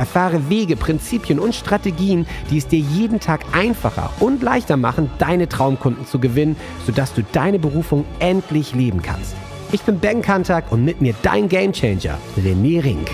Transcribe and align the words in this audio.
Erfahre 0.00 0.48
Wege, 0.48 0.76
Prinzipien 0.76 1.38
und 1.38 1.54
Strategien, 1.54 2.26
die 2.50 2.56
es 2.56 2.66
dir 2.66 2.78
jeden 2.78 3.20
Tag 3.20 3.42
einfacher 3.52 4.10
und 4.18 4.42
leichter 4.42 4.78
machen, 4.78 5.10
deine 5.18 5.46
Traumkunden 5.46 6.06
zu 6.06 6.18
gewinnen, 6.18 6.56
sodass 6.86 7.12
du 7.12 7.22
deine 7.22 7.58
Berufung 7.58 8.06
endlich 8.18 8.74
leben 8.74 9.02
kannst. 9.02 9.36
Ich 9.72 9.82
bin 9.82 9.98
Ben 9.98 10.22
Kantak 10.22 10.72
und 10.72 10.86
mit 10.86 11.02
mir 11.02 11.14
dein 11.20 11.50
Gamechanger, 11.50 12.16
René 12.38 12.82
Rink. 12.82 13.10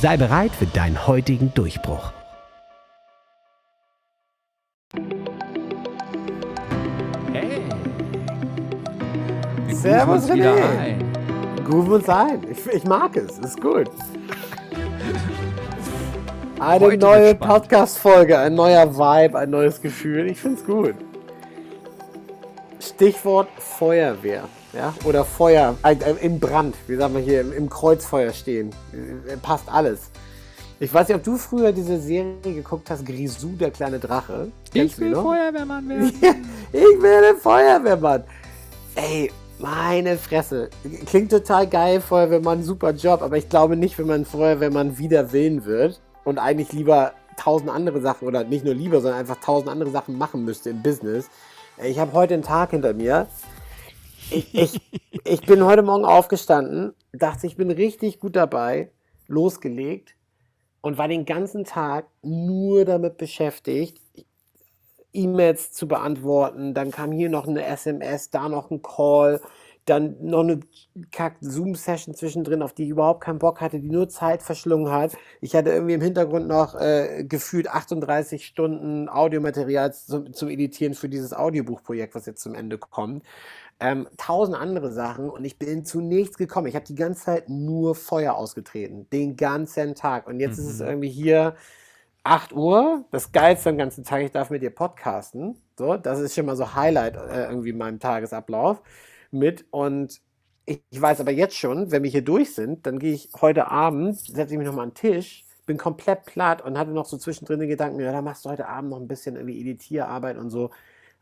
Sei 0.00 0.16
bereit 0.16 0.52
für 0.52 0.64
deinen 0.64 1.06
heutigen 1.06 1.52
Durchbruch. 1.52 2.10
Hey. 7.34 7.64
Wir 9.66 9.76
Servus, 9.76 10.30
René. 10.30 10.94
Grooven 11.64 11.92
uns 11.92 12.08
ein. 12.08 12.46
Ich, 12.50 12.66
ich 12.66 12.84
mag 12.84 13.14
es. 13.14 13.38
Ist 13.40 13.60
gut. 13.60 13.90
Eine 16.60 16.86
Heute 16.86 16.98
neue. 16.98 17.34
Podcast-Folge, 17.36 18.36
ein 18.36 18.56
neuer 18.56 18.92
Vibe, 18.96 19.38
ein 19.38 19.50
neues 19.50 19.80
Gefühl. 19.80 20.26
Ich 20.28 20.40
find's 20.40 20.64
gut. 20.64 20.94
Stichwort 22.80 23.48
Feuerwehr. 23.58 24.42
Ja? 24.72 24.92
Oder 25.04 25.24
Feuer 25.24 25.76
äh, 25.84 25.94
im 26.20 26.40
Brand. 26.40 26.74
Wie 26.88 26.96
sagen 26.96 27.14
wir 27.14 27.20
hier, 27.20 27.40
im, 27.40 27.70
Kreuzfeuer 27.70 28.32
stehen. 28.32 28.70
Äh, 28.92 29.36
passt 29.36 29.68
alles. 29.68 30.10
Ich 30.80 30.92
weiß 30.92 31.06
nicht, 31.06 31.16
ob 31.16 31.22
du 31.22 31.36
früher 31.36 31.70
diese 31.70 32.00
Serie 32.00 32.34
geguckt 32.42 32.90
hast, 32.90 33.06
Grisou, 33.06 33.50
der 33.50 33.70
kleine 33.70 34.00
Drache. 34.00 34.50
Kennst 34.72 34.94
Ich 34.94 35.00
will? 35.00 35.14
Feuerwehrmann 35.14 35.88
werden. 35.88 36.12
Ich 36.72 37.02
werde 37.02 37.36
Feuerwehrmann. 37.36 38.24
Ey, 38.96 39.30
meine 39.60 40.18
Fresse. 40.18 40.70
Klingt 41.06 41.30
total 41.30 41.68
geil, 41.68 42.00
Feuerwehrmann, 42.00 42.64
super 42.64 42.90
Job, 42.90 43.22
aber 43.22 43.36
ich 43.36 43.48
glaube 43.48 43.76
nicht, 43.76 43.96
wenn 43.96 44.08
man 44.08 44.24
Feuerwehrmann 44.24 44.98
wider 44.98 45.32
Willen 45.32 45.64
wird 45.64 46.00
und 46.28 46.38
eigentlich 46.38 46.72
lieber 46.72 47.14
tausend 47.38 47.70
andere 47.70 48.00
Sachen 48.02 48.28
oder 48.28 48.44
nicht 48.44 48.64
nur 48.64 48.74
lieber, 48.74 49.00
sondern 49.00 49.20
einfach 49.20 49.40
tausend 49.40 49.70
andere 49.70 49.90
Sachen 49.90 50.18
machen 50.18 50.44
müsste 50.44 50.70
im 50.70 50.82
Business. 50.82 51.30
Ey, 51.78 51.90
Ich 51.90 51.98
habe 51.98 52.12
heute 52.12 52.34
einen 52.34 52.42
Tag 52.42 52.72
hinter 52.72 52.92
mir. 52.92 53.28
Ich, 54.30 54.54
ich, 54.54 54.80
ich 55.24 55.40
bin 55.46 55.64
heute 55.64 55.82
Morgen 55.82 56.04
aufgestanden, 56.04 56.92
dachte, 57.12 57.46
ich 57.46 57.56
bin 57.56 57.70
richtig 57.70 58.20
gut 58.20 58.36
dabei, 58.36 58.90
losgelegt 59.26 60.16
und 60.82 60.98
war 60.98 61.08
den 61.08 61.24
ganzen 61.24 61.64
Tag 61.64 62.06
nur 62.22 62.84
damit 62.84 63.16
beschäftigt, 63.16 63.98
E-Mails 65.14 65.72
zu 65.72 65.88
beantworten, 65.88 66.74
dann 66.74 66.90
kam 66.90 67.10
hier 67.10 67.30
noch 67.30 67.48
eine 67.48 67.64
SMS, 67.64 68.28
da 68.28 68.50
noch 68.50 68.70
ein 68.70 68.82
Call, 68.82 69.40
dann 69.88 70.16
noch 70.20 70.40
eine 70.40 70.60
kack 71.10 71.36
Zoom-Session 71.40 72.14
zwischendrin, 72.14 72.62
auf 72.62 72.72
die 72.72 72.84
ich 72.84 72.90
überhaupt 72.90 73.22
keinen 73.22 73.38
Bock 73.38 73.60
hatte, 73.60 73.80
die 73.80 73.90
nur 73.90 74.08
Zeit 74.08 74.42
verschlungen 74.42 74.92
hat. 74.92 75.16
Ich 75.40 75.54
hatte 75.54 75.70
irgendwie 75.70 75.94
im 75.94 76.00
Hintergrund 76.00 76.48
noch 76.48 76.74
äh, 76.74 77.24
gefühlt 77.24 77.68
38 77.68 78.44
Stunden 78.44 79.08
Audiomaterial 79.08 79.92
zum, 79.92 80.32
zum 80.32 80.48
Editieren 80.48 80.94
für 80.94 81.08
dieses 81.08 81.32
Audiobuchprojekt, 81.32 82.14
was 82.14 82.26
jetzt 82.26 82.42
zum 82.42 82.54
Ende 82.54 82.78
kommt. 82.78 83.24
Ähm, 83.80 84.08
tausend 84.16 84.56
andere 84.56 84.90
Sachen 84.90 85.30
und 85.30 85.44
ich 85.44 85.58
bin 85.58 85.84
zu 85.84 86.00
nichts 86.00 86.36
gekommen. 86.36 86.66
Ich 86.66 86.74
habe 86.74 86.84
die 86.84 86.96
ganze 86.96 87.24
Zeit 87.24 87.48
nur 87.48 87.94
Feuer 87.94 88.34
ausgetreten, 88.34 89.08
den 89.10 89.36
ganzen 89.36 89.94
Tag. 89.94 90.26
Und 90.26 90.40
jetzt 90.40 90.58
ist 90.58 90.66
es 90.66 90.80
irgendwie 90.80 91.10
hier 91.10 91.54
8 92.24 92.52
Uhr, 92.52 93.04
das 93.12 93.30
geilste 93.32 93.70
am 93.70 93.78
ganzen 93.78 94.04
Tag, 94.04 94.22
ich 94.22 94.32
darf 94.32 94.50
mit 94.50 94.62
dir 94.62 94.70
podcasten. 94.70 95.62
So, 95.78 95.96
das 95.96 96.18
ist 96.18 96.34
schon 96.34 96.46
mal 96.46 96.56
so 96.56 96.74
Highlight 96.74 97.16
äh, 97.16 97.44
irgendwie 97.44 97.70
in 97.70 97.78
meinem 97.78 98.00
Tagesablauf 98.00 98.82
mit. 99.30 99.66
Und 99.70 100.20
ich, 100.66 100.82
ich 100.90 101.00
weiß 101.00 101.20
aber 101.20 101.32
jetzt 101.32 101.56
schon, 101.56 101.90
wenn 101.90 102.02
wir 102.02 102.10
hier 102.10 102.24
durch 102.24 102.54
sind, 102.54 102.86
dann 102.86 102.98
gehe 102.98 103.14
ich 103.14 103.30
heute 103.40 103.70
Abend, 103.70 104.18
setze 104.18 104.54
ich 104.54 104.58
mich 104.58 104.66
nochmal 104.66 104.84
an 104.84 104.90
den 104.90 104.94
Tisch, 104.94 105.44
bin 105.66 105.76
komplett 105.78 106.24
platt 106.24 106.62
und 106.62 106.78
hatte 106.78 106.90
noch 106.90 107.06
so 107.06 107.16
zwischendrin 107.18 107.60
den 107.60 107.68
Gedanken, 107.68 108.00
ja, 108.00 108.12
da 108.12 108.22
machst 108.22 108.44
du 108.44 108.50
heute 108.50 108.68
Abend 108.68 108.90
noch 108.90 109.00
ein 109.00 109.08
bisschen 109.08 109.36
irgendwie 109.36 109.60
Editierarbeit 109.60 110.36
und 110.38 110.50
so 110.50 110.70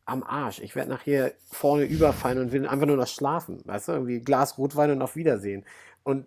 am 0.06 0.22
Arsch. 0.22 0.60
Ich 0.60 0.76
werde 0.76 0.90
nachher 0.90 1.32
vorne 1.50 1.84
überfallen 1.84 2.38
und 2.38 2.52
will 2.52 2.66
einfach 2.66 2.86
nur 2.86 2.96
noch 2.96 3.08
schlafen. 3.08 3.60
Weißt 3.64 3.88
du, 3.88 3.92
irgendwie 3.92 4.20
Glas 4.20 4.56
Rotwein 4.56 4.92
und 4.92 5.02
auf 5.02 5.16
Wiedersehen. 5.16 5.64
Und 6.04 6.26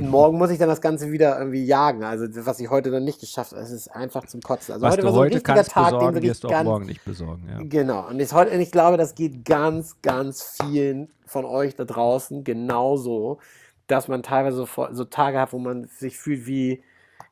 morgen 0.00 0.38
muss 0.38 0.50
ich 0.50 0.58
dann 0.58 0.68
das 0.68 0.80
Ganze 0.80 1.10
wieder 1.10 1.38
irgendwie 1.38 1.64
jagen. 1.64 2.04
Also 2.04 2.26
was 2.46 2.60
ich 2.60 2.68
heute 2.68 2.90
dann 2.90 3.04
nicht 3.04 3.20
geschafft 3.20 3.52
habe, 3.52 3.62
es 3.62 3.70
ist 3.70 3.88
einfach 3.88 4.26
zum 4.26 4.40
Kotzen. 4.40 4.74
Also 4.74 4.84
Was 4.84 4.92
heute 4.92 5.04
war 5.04 5.12
so 5.12 5.18
ein 5.18 5.24
heute 5.26 5.36
richtiger 5.36 5.64
Tag, 5.64 5.90
den 5.90 5.98
besorgen, 5.98 6.16
ich 6.18 6.22
wirst 6.24 6.44
du 6.44 6.48
auch 6.48 6.52
ganz, 6.52 6.64
morgen 6.64 6.86
nicht 6.86 7.04
besorgen. 7.04 7.48
Ja. 7.48 7.58
Genau. 7.62 8.08
Und, 8.08 8.18
jetzt 8.18 8.32
heute, 8.32 8.54
ich 8.56 8.70
glaube, 8.70 8.96
das 8.96 9.14
geht 9.14 9.44
ganz, 9.44 10.00
ganz 10.02 10.58
vielen 10.62 11.10
von 11.26 11.44
euch 11.44 11.74
da 11.76 11.84
draußen 11.84 12.44
genauso, 12.44 13.38
dass 13.86 14.08
man 14.08 14.22
teilweise 14.22 14.56
so, 14.56 14.88
so 14.92 15.04
Tage 15.04 15.40
hat, 15.40 15.52
wo 15.52 15.58
man 15.58 15.84
sich 15.84 16.18
fühlt 16.18 16.46
wie 16.46 16.82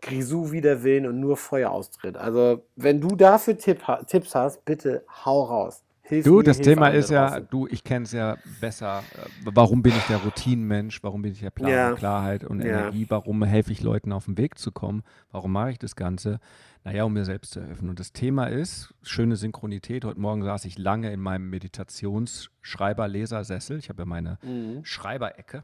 Grisou 0.01 0.53
wider 0.53 0.83
Willen 0.83 1.07
und 1.07 1.21
nur 1.21 1.37
Feuer 1.37 1.71
austritt. 1.71 2.17
Also, 2.17 2.63
wenn 2.77 3.01
du 3.01 3.15
dafür 3.15 3.57
Tipp, 3.57 3.83
Tipps 4.07 4.35
hast, 4.35 4.65
bitte 4.65 5.05
hau 5.25 5.45
raus. 5.45 5.83
Hilf 6.05 6.25
Du, 6.25 6.39
mir, 6.39 6.43
das 6.43 6.59
Thema 6.59 6.89
ist 6.89 7.11
ja, 7.11 7.29
draußen. 7.31 7.47
du, 7.51 7.67
ich 7.69 7.85
kenne 7.85 8.05
es 8.05 8.13
ja 8.13 8.37
besser. 8.61 9.05
äh, 9.15 9.29
Warum 9.45 9.83
bin 9.83 9.93
ich 9.97 10.03
der 10.09 10.17
Routinenmensch? 10.19 11.01
Warum 11.03 11.23
bin 11.23 11.33
ich 11.33 11.41
der 11.41 11.51
Plan, 11.51 11.71
Ja. 11.71 11.93
Klarheit 11.93 12.43
und 12.45 12.61
Ja. 12.61 12.67
Energie? 12.81 13.07
Warum 13.09 13.43
helfe 13.45 13.71
ich 13.73 13.83
Leuten 13.83 14.13
auf 14.13 14.25
den 14.25 14.37
Weg 14.37 14.59
zu 14.59 14.73
kommen? 14.73 15.05
Warum 15.31 15.53
mache 15.53 15.71
ich 15.71 15.79
das 15.79 15.95
Ganze? 15.95 16.41
Naja, 16.85 17.05
um 17.05 17.13
mir 17.13 17.25
selbst 17.25 17.53
zu 17.53 17.63
helfen. 17.65 17.89
Und 17.89 18.01
das 18.01 18.13
Thema 18.13 18.47
ist, 18.47 18.93
schöne 19.03 19.37
Synchronität. 19.37 20.05
Heute 20.05 20.19
Morgen 20.19 20.43
saß 20.43 20.65
ich 20.65 20.77
lange 20.79 21.13
in 21.13 21.21
meinem 21.21 21.49
Meditationsschreiber-Lesersessel. 21.51 23.79
Ich 23.79 23.89
habe 23.89 24.03
ja 24.03 24.07
meine 24.07 24.39
Mhm. 24.43 24.85
Schreiberecke. 24.85 25.63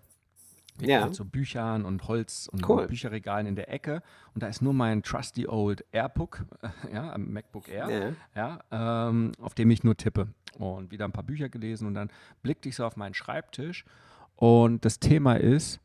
Ja. 0.80 1.06
Mit 1.06 1.14
so 1.14 1.24
Büchern 1.24 1.84
und 1.84 2.06
Holz 2.08 2.48
und 2.52 2.68
Cool. 2.68 2.86
Bücherregalen 2.86 3.46
in 3.46 3.56
der 3.56 3.72
Ecke. 3.72 4.02
Und 4.34 4.42
da 4.42 4.46
ist 4.48 4.62
nur 4.62 4.72
mein 4.72 5.02
trusty 5.02 5.46
old 5.48 5.84
AirBook, 5.92 6.44
ja, 6.92 7.16
MacBook 7.18 7.68
Air, 7.68 8.16
Ja. 8.34 8.58
ja, 8.70 9.08
ähm, 9.08 9.32
auf 9.40 9.54
dem 9.54 9.70
ich 9.70 9.82
nur 9.84 9.96
tippe. 9.96 10.28
Und 10.58 10.90
wieder 10.90 11.04
ein 11.04 11.12
paar 11.12 11.24
Bücher 11.24 11.48
gelesen 11.48 11.86
und 11.86 11.94
dann 11.94 12.10
blickte 12.42 12.68
ich 12.68 12.76
so 12.76 12.84
auf 12.84 12.96
meinen 12.96 13.14
Schreibtisch. 13.14 13.84
Und 14.36 14.84
das 14.84 14.98
Thema 15.00 15.34
ist 15.34 15.80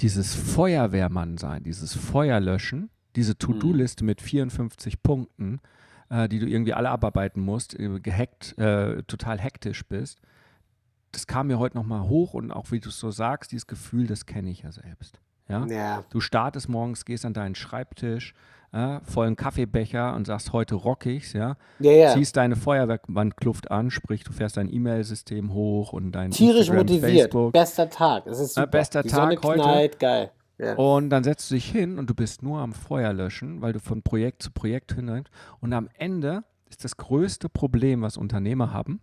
dieses 0.00 0.34
Feuerwehrmann 0.34 1.36
sein, 1.38 1.62
dieses 1.62 1.94
Feuerlöschen, 1.94 2.90
diese 3.16 3.36
To-Do-Liste 3.36 4.04
mit 4.04 4.22
54 4.22 5.02
Punkten, 5.02 5.60
äh, 6.08 6.28
die 6.28 6.38
du 6.38 6.46
irgendwie 6.46 6.72
alle 6.74 6.90
abarbeiten 6.90 7.42
musst, 7.42 7.78
äh, 7.78 8.00
gehackt, 8.00 8.56
äh, 8.58 9.02
total 9.04 9.38
hektisch 9.38 9.84
bist. 9.86 10.20
Das 11.12 11.26
kam 11.26 11.48
mir 11.48 11.58
heute 11.58 11.76
nochmal 11.76 12.02
hoch 12.08 12.34
und 12.34 12.52
auch 12.52 12.70
wie 12.70 12.80
du 12.80 12.88
es 12.88 12.98
so 12.98 13.10
sagst, 13.10 13.52
dieses 13.52 13.66
Gefühl, 13.66 14.06
das 14.06 14.26
kenne 14.26 14.50
ich 14.50 14.62
ja 14.62 14.72
selbst. 14.72 15.20
Ja? 15.48 15.66
Ja. 15.66 16.04
Du 16.10 16.20
startest 16.20 16.68
morgens, 16.68 17.04
gehst 17.04 17.24
an 17.26 17.34
deinen 17.34 17.56
Schreibtisch, 17.56 18.34
äh, 18.72 19.00
vollen 19.02 19.34
Kaffeebecher 19.34 20.14
und 20.14 20.26
sagst, 20.26 20.52
heute 20.52 20.76
rock 20.76 21.06
ich's, 21.06 21.32
ja. 21.32 21.56
Ja, 21.80 21.90
ja. 21.90 22.12
Ziehst 22.14 22.36
deine 22.36 22.54
Feuerwandkluft 22.54 23.70
an, 23.70 23.90
sprich, 23.90 24.22
du 24.22 24.32
fährst 24.32 24.56
dein 24.56 24.72
E-Mail-System 24.72 25.52
hoch 25.52 25.92
und 25.92 26.12
dein 26.12 26.30
Tierisch 26.30 26.68
Instagram, 26.68 26.86
motiviert. 26.86 27.12
Facebook. 27.32 27.52
Bester 27.52 27.90
Tag. 27.90 28.26
Es 28.28 28.38
ist 28.38 28.52
Äh, 28.56 28.60
super. 28.60 28.66
bester 28.68 29.02
Die 29.02 29.08
Sonne 29.08 29.34
Tag 29.34 29.44
heute. 29.44 29.60
knallt, 29.62 29.98
geil. 29.98 30.30
Ja. 30.58 30.74
Und 30.74 31.10
dann 31.10 31.24
setzt 31.24 31.50
du 31.50 31.54
dich 31.54 31.68
hin 31.70 31.98
und 31.98 32.08
du 32.10 32.14
bist 32.14 32.42
nur 32.42 32.60
am 32.60 32.72
Feuer 32.72 33.12
löschen, 33.12 33.60
weil 33.62 33.72
du 33.72 33.80
von 33.80 34.02
Projekt 34.02 34.42
zu 34.42 34.50
Projekt 34.52 34.92
hinrennst. 34.92 35.32
Und 35.60 35.72
am 35.72 35.88
Ende 35.98 36.44
ist 36.68 36.84
das 36.84 36.96
größte 36.96 37.48
Problem, 37.48 38.02
was 38.02 38.16
Unternehmer 38.18 38.72
haben, 38.72 39.00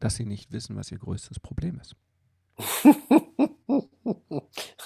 dass 0.00 0.16
sie 0.16 0.26
nicht 0.26 0.52
wissen, 0.52 0.76
was 0.76 0.90
ihr 0.92 0.98
größtes 0.98 1.40
Problem 1.40 1.80
ist. 1.80 1.96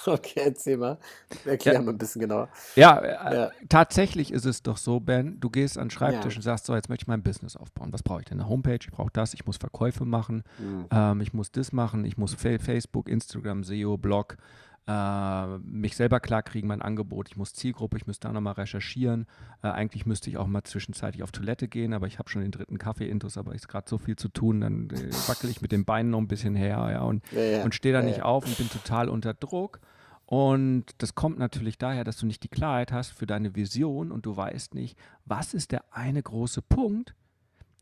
Okay, 0.05 0.41
erzähl 0.43 0.75
mal. 0.77 0.97
Erklär 1.45 1.75
Ja. 1.75 1.81
mal 1.81 1.91
ein 1.91 1.97
bisschen 1.97 2.19
genauer. 2.21 2.49
Ja, 2.75 2.97
äh, 2.99 3.35
Ja. 3.35 3.51
tatsächlich 3.69 4.31
ist 4.33 4.45
es 4.45 4.61
doch 4.61 4.75
so, 4.75 4.99
Ben, 4.99 5.39
du 5.39 5.49
gehst 5.49 5.77
an 5.77 5.85
den 5.85 5.91
Schreibtisch 5.91 6.33
Ja. 6.33 6.39
und 6.39 6.43
sagst, 6.43 6.65
so, 6.65 6.75
jetzt 6.75 6.89
möchte 6.89 7.03
ich 7.03 7.07
mein 7.07 7.23
Business 7.23 7.55
aufbauen. 7.55 7.93
Was 7.93 8.03
brauche 8.03 8.19
ich 8.19 8.25
denn? 8.25 8.39
Eine 8.41 8.49
Homepage, 8.49 8.79
ich 8.81 8.91
brauche 8.91 9.11
das, 9.13 9.33
ich 9.33 9.45
muss 9.45 9.55
Verkäufe 9.57 10.03
machen, 10.03 10.43
Mhm. 10.59 10.87
ähm, 10.91 11.21
ich 11.21 11.33
muss 11.33 11.51
das 11.51 11.71
machen, 11.71 12.03
ich 12.03 12.17
muss 12.17 12.33
Fa- 12.33 12.59
Facebook, 12.59 13.07
Instagram, 13.07 13.63
SEO, 13.63 13.97
Blog, 13.97 14.35
äh, 14.85 15.57
mich 15.59 15.95
selber 15.95 16.19
klarkriegen, 16.19 16.67
mein 16.67 16.81
Angebot, 16.81 17.29
ich 17.29 17.37
muss 17.37 17.53
Zielgruppe, 17.53 17.97
ich 17.97 18.07
müsste 18.07 18.27
da 18.27 18.33
nochmal 18.33 18.53
recherchieren. 18.53 19.27
Äh, 19.61 19.67
eigentlich 19.67 20.05
müsste 20.05 20.29
ich 20.29 20.37
auch 20.37 20.47
mal 20.47 20.63
zwischenzeitlich 20.63 21.23
auf 21.23 21.31
Toilette 21.31 21.67
gehen, 21.67 21.93
aber 21.93 22.07
ich 22.07 22.19
habe 22.19 22.29
schon 22.29 22.41
den 22.41 22.51
dritten 22.51 22.77
Kaffee-Intus, 22.77 23.37
aber 23.37 23.55
ist 23.55 23.67
gerade 23.69 23.89
so 23.89 23.97
viel 23.97 24.15
zu 24.15 24.27
tun, 24.27 24.61
dann 24.61 24.89
äh, 24.89 25.11
wackel 25.27 25.49
ich 25.49 25.61
mit 25.61 25.71
den 25.71 25.85
Beinen 25.85 26.11
noch 26.11 26.19
ein 26.19 26.27
bisschen 26.27 26.55
her 26.55 26.89
ja, 26.91 27.01
und, 27.03 27.23
Ja, 27.31 27.41
ja. 27.41 27.63
und 27.63 27.73
stehe 27.73 27.93
da 27.93 28.01
nicht 28.01 28.23
auf 28.23 28.45
und 28.45 28.57
bin 28.57 28.69
total 28.69 29.09
unter 29.09 29.33
Druck. 29.33 29.79
Und 30.25 30.85
das 30.97 31.15
kommt 31.15 31.37
natürlich 31.37 31.77
daher, 31.77 32.03
dass 32.03 32.17
du 32.17 32.25
nicht 32.25 32.43
die 32.43 32.49
Klarheit 32.49 32.91
hast 32.91 33.11
für 33.11 33.27
deine 33.27 33.55
Vision 33.55 34.11
und 34.11 34.25
du 34.25 34.35
weißt 34.35 34.73
nicht, 34.73 34.97
was 35.25 35.53
ist 35.53 35.71
der 35.71 35.83
eine 35.91 36.23
große 36.23 36.61
Punkt, 36.61 37.13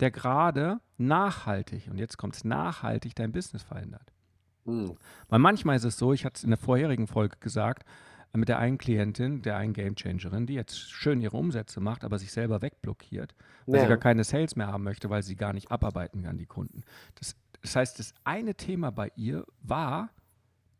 der 0.01 0.12
gerade 0.12 0.81
nachhaltig, 0.98 1.88
und 1.89 1.98
jetzt 1.98 2.18
kommt 2.18 2.36
es 2.36 2.44
nachhaltig, 2.44 3.15
dein 3.15 3.31
Business 3.31 3.63
verändert. 3.63 4.12
Mhm. 4.66 4.96
Weil 5.30 5.40
manchmal 5.40 5.75
ist 5.75 5.84
es 5.84 5.98
so, 5.98 6.13
ich 6.13 6.25
hatte 6.25 6.38
es 6.38 6.44
in 6.44 6.50
der 6.52 6.58
vorherigen 6.58 7.08
Folge 7.08 7.38
gesagt, 7.40 7.84
äh, 8.34 8.38
mit 8.38 8.50
der 8.50 8.60
einen 8.60 8.78
Klientin, 8.78 9.42
der 9.42 9.58
einen 9.58 9.74
Gamechangerin, 9.74 10.46
die 10.46 10.54
jetzt 10.54 10.80
schön 10.80 11.22
ihre 11.22 11.38
Umsätze 11.38 11.80
macht, 11.80 12.04
aber 12.04 12.19
sich 12.19 12.31
selber 12.31 12.62
wegblockiert, 12.62 13.36
weil 13.66 13.75
ja. 13.75 13.81
sie 13.81 13.88
gar 13.88 13.98
keine 13.98 14.24
Sales 14.24 14.56
mehr 14.56 14.68
haben 14.68 14.84
möchte, 14.84 15.10
weil 15.10 15.24
sie 15.24 15.36
gar 15.36 15.54
nicht 15.54 15.72
abarbeiten 15.72 16.24
kann, 16.24 16.38
die 16.38 16.46
Kunden. 16.46 16.84
Das, 17.16 17.36
das 17.62 17.75
heißt, 17.75 18.00
das 18.00 18.13
eine 18.24 18.56
Thema 18.56 18.92
bei 18.92 19.12
ihr 19.16 19.46
war, 19.62 20.10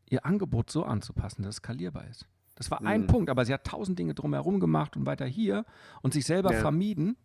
ihr 0.10 0.26
Angebot 0.26 0.70
so 0.70 0.84
anzupassen, 0.84 1.44
dass 1.44 1.56
es 1.56 1.58
skalierbar 1.58 2.08
ist. 2.08 2.28
Das 2.56 2.70
war 2.70 2.82
ein 2.84 3.02
mhm. 3.02 3.08
Punkt, 3.08 3.30
aber 3.30 3.46
sie 3.46 3.54
hat 3.54 3.66
tausend 3.66 3.98
Dinge 3.98 4.14
drumherum 4.14 4.60
gemacht 4.60 4.96
und 4.96 5.06
weiter 5.06 5.26
hier 5.26 5.66
und 6.02 6.14
sich 6.14 6.26
selber 6.26 6.54
ja. 6.54 6.60
vermieden. 6.60 7.18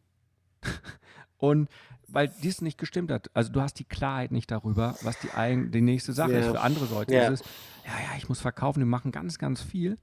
Und 1.38 1.68
weil 2.08 2.30
dies 2.42 2.62
nicht 2.62 2.78
gestimmt 2.78 3.10
hat. 3.10 3.30
Also 3.34 3.52
du 3.52 3.60
hast 3.60 3.78
die 3.78 3.84
Klarheit 3.84 4.30
nicht 4.30 4.50
darüber, 4.50 4.94
was 5.02 5.18
die, 5.18 5.30
ein, 5.30 5.70
die 5.70 5.80
nächste 5.80 6.12
Sache 6.12 6.32
ja. 6.32 6.38
ist. 6.38 6.46
Für 6.46 6.60
andere 6.60 6.86
Leute 6.86 7.14
ja. 7.14 7.28
ist 7.28 7.40
es, 7.40 7.46
ja, 7.84 7.92
ja, 7.92 8.16
ich 8.16 8.28
muss 8.28 8.40
verkaufen, 8.40 8.80
die 8.80 8.86
machen 8.86 9.12
ganz, 9.12 9.38
ganz 9.38 9.62
viel, 9.62 9.98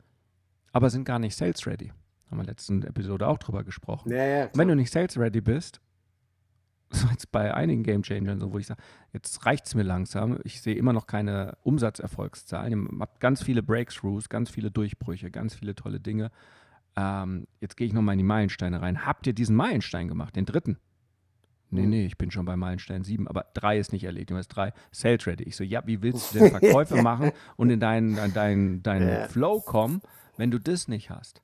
aber 0.72 0.90
sind 0.90 1.06
gar 1.06 1.20
nicht 1.20 1.36
sales 1.36 1.66
ready. 1.66 1.92
Haben 2.30 2.38
wir 2.38 2.42
in 2.42 2.46
der 2.46 2.54
letzten 2.54 2.84
Episode 2.84 3.28
auch 3.28 3.38
drüber 3.38 3.64
gesprochen. 3.64 4.12
Ja, 4.12 4.26
ja, 4.26 4.50
Wenn 4.54 4.68
du 4.68 4.76
nicht 4.76 4.92
sales 4.92 5.18
ready 5.18 5.42
bist, 5.42 5.80
so 6.90 7.08
jetzt 7.08 7.32
bei 7.32 7.54
einigen 7.54 7.84
Game 7.84 8.04
Changern, 8.04 8.40
so, 8.40 8.54
wo 8.54 8.60
ich 8.60 8.68
sage, 8.68 8.82
jetzt 9.14 9.46
reicht 9.46 9.66
es 9.66 9.76
mir 9.76 9.84
langsam, 9.84 10.40
ich 10.44 10.62
sehe 10.62 10.76
immer 10.76 10.94
noch 10.94 11.08
keine 11.08 11.58
Umsatzerfolgszahlen, 11.64 12.72
ich 12.72 13.00
habe 13.00 13.12
ganz 13.20 13.42
viele 13.42 13.64
Breakthroughs, 13.64 14.30
ganz 14.30 14.50
viele 14.50 14.72
Durchbrüche, 14.72 15.32
ganz 15.32 15.56
viele 15.56 15.74
tolle 15.76 16.00
Dinge. 16.00 16.32
Ähm, 16.96 17.48
jetzt 17.60 17.78
gehe 17.78 17.88
ich 17.88 17.94
nochmal 17.94 18.14
in 18.14 18.20
die 18.20 18.26
Meilensteine 18.26 18.82
rein. 18.82 19.06
Habt 19.06 19.26
ihr 19.26 19.34
diesen 19.34 19.56
Meilenstein 19.56 20.08
gemacht, 20.08 20.36
den 20.36 20.46
dritten? 20.46 20.78
Nee, 21.74 21.86
nee, 21.86 22.06
ich 22.06 22.18
bin 22.18 22.32
schon 22.32 22.46
bei 22.46 22.56
Meilenstein 22.56 23.04
7, 23.04 23.28
aber 23.28 23.46
3 23.54 23.80
ist 23.80 23.94
nicht 23.94 24.04
erledigt. 24.04 24.32
Du 24.32 24.38
hast 24.38 24.50
3 24.50 24.74
Sales 24.92 25.26
Ready. 25.28 25.44
Ich 25.44 25.56
so, 25.56 25.64
ja, 25.64 25.82
wie 25.86 26.02
willst 26.02 26.34
du 26.34 26.40
denn 26.40 26.52
Verkäufe 26.60 27.02
machen 27.02 27.32
und 27.58 27.70
in 27.70 27.80
deinen, 27.80 28.16
deinen, 28.34 28.84
deinen 28.84 29.08
ja. 29.08 29.28
Flow 29.28 29.60
kommen, 29.60 30.02
wenn 30.38 30.52
du 30.52 30.60
das 30.60 30.88
nicht 30.88 31.10
hast? 31.10 31.42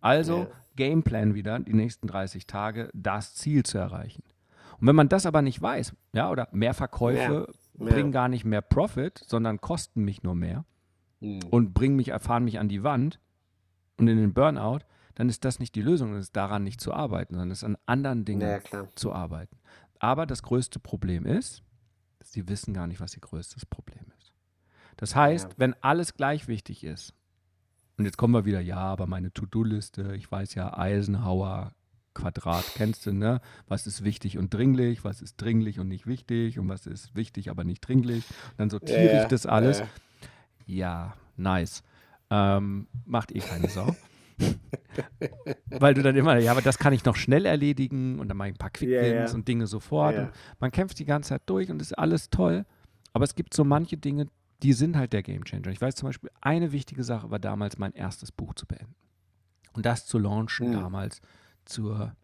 Also 0.00 0.40
ja. 0.40 0.46
Gameplan 0.76 1.34
wieder, 1.34 1.58
die 1.58 1.74
nächsten 1.74 2.06
30 2.06 2.46
Tage, 2.46 2.90
das 2.94 3.34
Ziel 3.34 3.64
zu 3.64 3.78
erreichen. 3.78 4.22
Und 4.80 4.86
wenn 4.86 4.96
man 4.96 5.08
das 5.08 5.26
aber 5.26 5.42
nicht 5.42 5.60
weiß, 5.60 5.94
ja, 6.12 6.30
oder 6.30 6.48
mehr 6.52 6.74
Verkäufe 6.74 7.48
ja. 7.78 7.84
bringen 7.84 8.12
gar 8.12 8.28
nicht 8.28 8.44
mehr 8.44 8.62
Profit, 8.62 9.20
sondern 9.26 9.60
kosten 9.60 10.04
mich 10.04 10.22
nur 10.22 10.34
mehr 10.34 10.64
mhm. 11.20 11.40
und 11.50 11.74
bringen 11.74 11.96
mich, 11.96 12.08
erfahren 12.08 12.44
mich 12.44 12.58
an 12.58 12.68
die 12.68 12.84
Wand 12.84 13.18
und 13.96 14.08
in 14.08 14.18
den 14.18 14.32
Burnout, 14.32 14.80
dann 15.18 15.28
ist 15.28 15.44
das 15.44 15.58
nicht 15.58 15.74
die 15.74 15.82
Lösung, 15.82 16.14
es 16.14 16.26
ist 16.26 16.36
daran 16.36 16.62
nicht 16.62 16.80
zu 16.80 16.94
arbeiten, 16.94 17.34
sondern 17.34 17.50
es 17.50 17.58
ist 17.58 17.64
an 17.64 17.76
anderen 17.86 18.24
Dingen 18.24 18.62
ja, 18.70 18.88
zu 18.94 19.12
arbeiten. 19.12 19.58
Aber 19.98 20.26
das 20.26 20.44
größte 20.44 20.78
Problem 20.78 21.26
ist, 21.26 21.64
sie 22.22 22.48
wissen 22.48 22.72
gar 22.72 22.86
nicht, 22.86 23.00
was 23.00 23.14
ihr 23.14 23.20
größtes 23.20 23.66
Problem 23.66 24.04
ist. 24.16 24.32
Das 24.96 25.16
heißt, 25.16 25.50
ja. 25.50 25.54
wenn 25.56 25.74
alles 25.82 26.14
gleich 26.14 26.46
wichtig 26.46 26.84
ist, 26.84 27.14
und 27.96 28.04
jetzt 28.04 28.16
kommen 28.16 28.32
wir 28.32 28.44
wieder, 28.44 28.60
ja, 28.60 28.78
aber 28.78 29.08
meine 29.08 29.32
To-Do-Liste, 29.32 30.14
ich 30.14 30.30
weiß 30.30 30.54
ja, 30.54 30.78
Eisenhower, 30.78 31.72
Quadrat 32.14 32.64
kennst 32.76 33.04
du, 33.06 33.12
ne? 33.12 33.40
Was 33.66 33.88
ist 33.88 34.04
wichtig 34.04 34.38
und 34.38 34.54
dringlich, 34.54 35.02
was 35.02 35.20
ist 35.20 35.36
dringlich 35.36 35.80
und 35.80 35.88
nicht 35.88 36.06
wichtig 36.06 36.60
und 36.60 36.68
was 36.68 36.86
ist 36.86 37.16
wichtig, 37.16 37.50
aber 37.50 37.64
nicht 37.64 37.80
dringlich. 37.80 38.24
Und 38.52 38.58
dann 38.58 38.70
sortiere 38.70 39.14
ja, 39.14 39.22
ich 39.22 39.28
das 39.28 39.46
alles. 39.46 39.80
Ja, 39.80 39.86
ja 40.66 41.14
nice. 41.36 41.82
Ähm, 42.30 42.86
macht 43.04 43.32
eh 43.32 43.40
keine 43.40 43.68
Sau. 43.68 43.96
Weil 45.70 45.94
du 45.94 46.02
dann 46.02 46.16
immer, 46.16 46.38
ja, 46.38 46.52
aber 46.52 46.62
das 46.62 46.78
kann 46.78 46.92
ich 46.92 47.04
noch 47.04 47.16
schnell 47.16 47.46
erledigen 47.46 48.18
und 48.18 48.28
dann 48.28 48.36
mache 48.36 48.48
ich 48.48 48.54
ein 48.54 48.58
paar 48.58 48.70
Quick-Wins 48.70 49.06
yeah, 49.06 49.24
yeah. 49.24 49.34
und 49.34 49.48
Dinge 49.48 49.66
sofort. 49.66 50.14
Yeah. 50.14 50.24
Und 50.24 50.32
man 50.60 50.70
kämpft 50.70 50.98
die 50.98 51.04
ganze 51.04 51.30
Zeit 51.30 51.42
durch 51.46 51.70
und 51.70 51.80
ist 51.80 51.98
alles 51.98 52.30
toll. 52.30 52.64
Aber 53.12 53.24
es 53.24 53.34
gibt 53.34 53.54
so 53.54 53.64
manche 53.64 53.96
Dinge, 53.96 54.28
die 54.62 54.72
sind 54.72 54.96
halt 54.96 55.12
der 55.12 55.22
Gamechanger. 55.22 55.68
Ich 55.68 55.80
weiß 55.80 55.94
zum 55.94 56.08
Beispiel, 56.08 56.30
eine 56.40 56.72
wichtige 56.72 57.04
Sache 57.04 57.30
war 57.30 57.38
damals, 57.38 57.78
mein 57.78 57.92
erstes 57.92 58.32
Buch 58.32 58.54
zu 58.54 58.66
beenden. 58.66 58.94
Und 59.72 59.86
das 59.86 60.06
zu 60.06 60.18
launchen 60.18 60.70
mhm. 60.70 60.72
damals 60.74 61.20
zur 61.64 62.16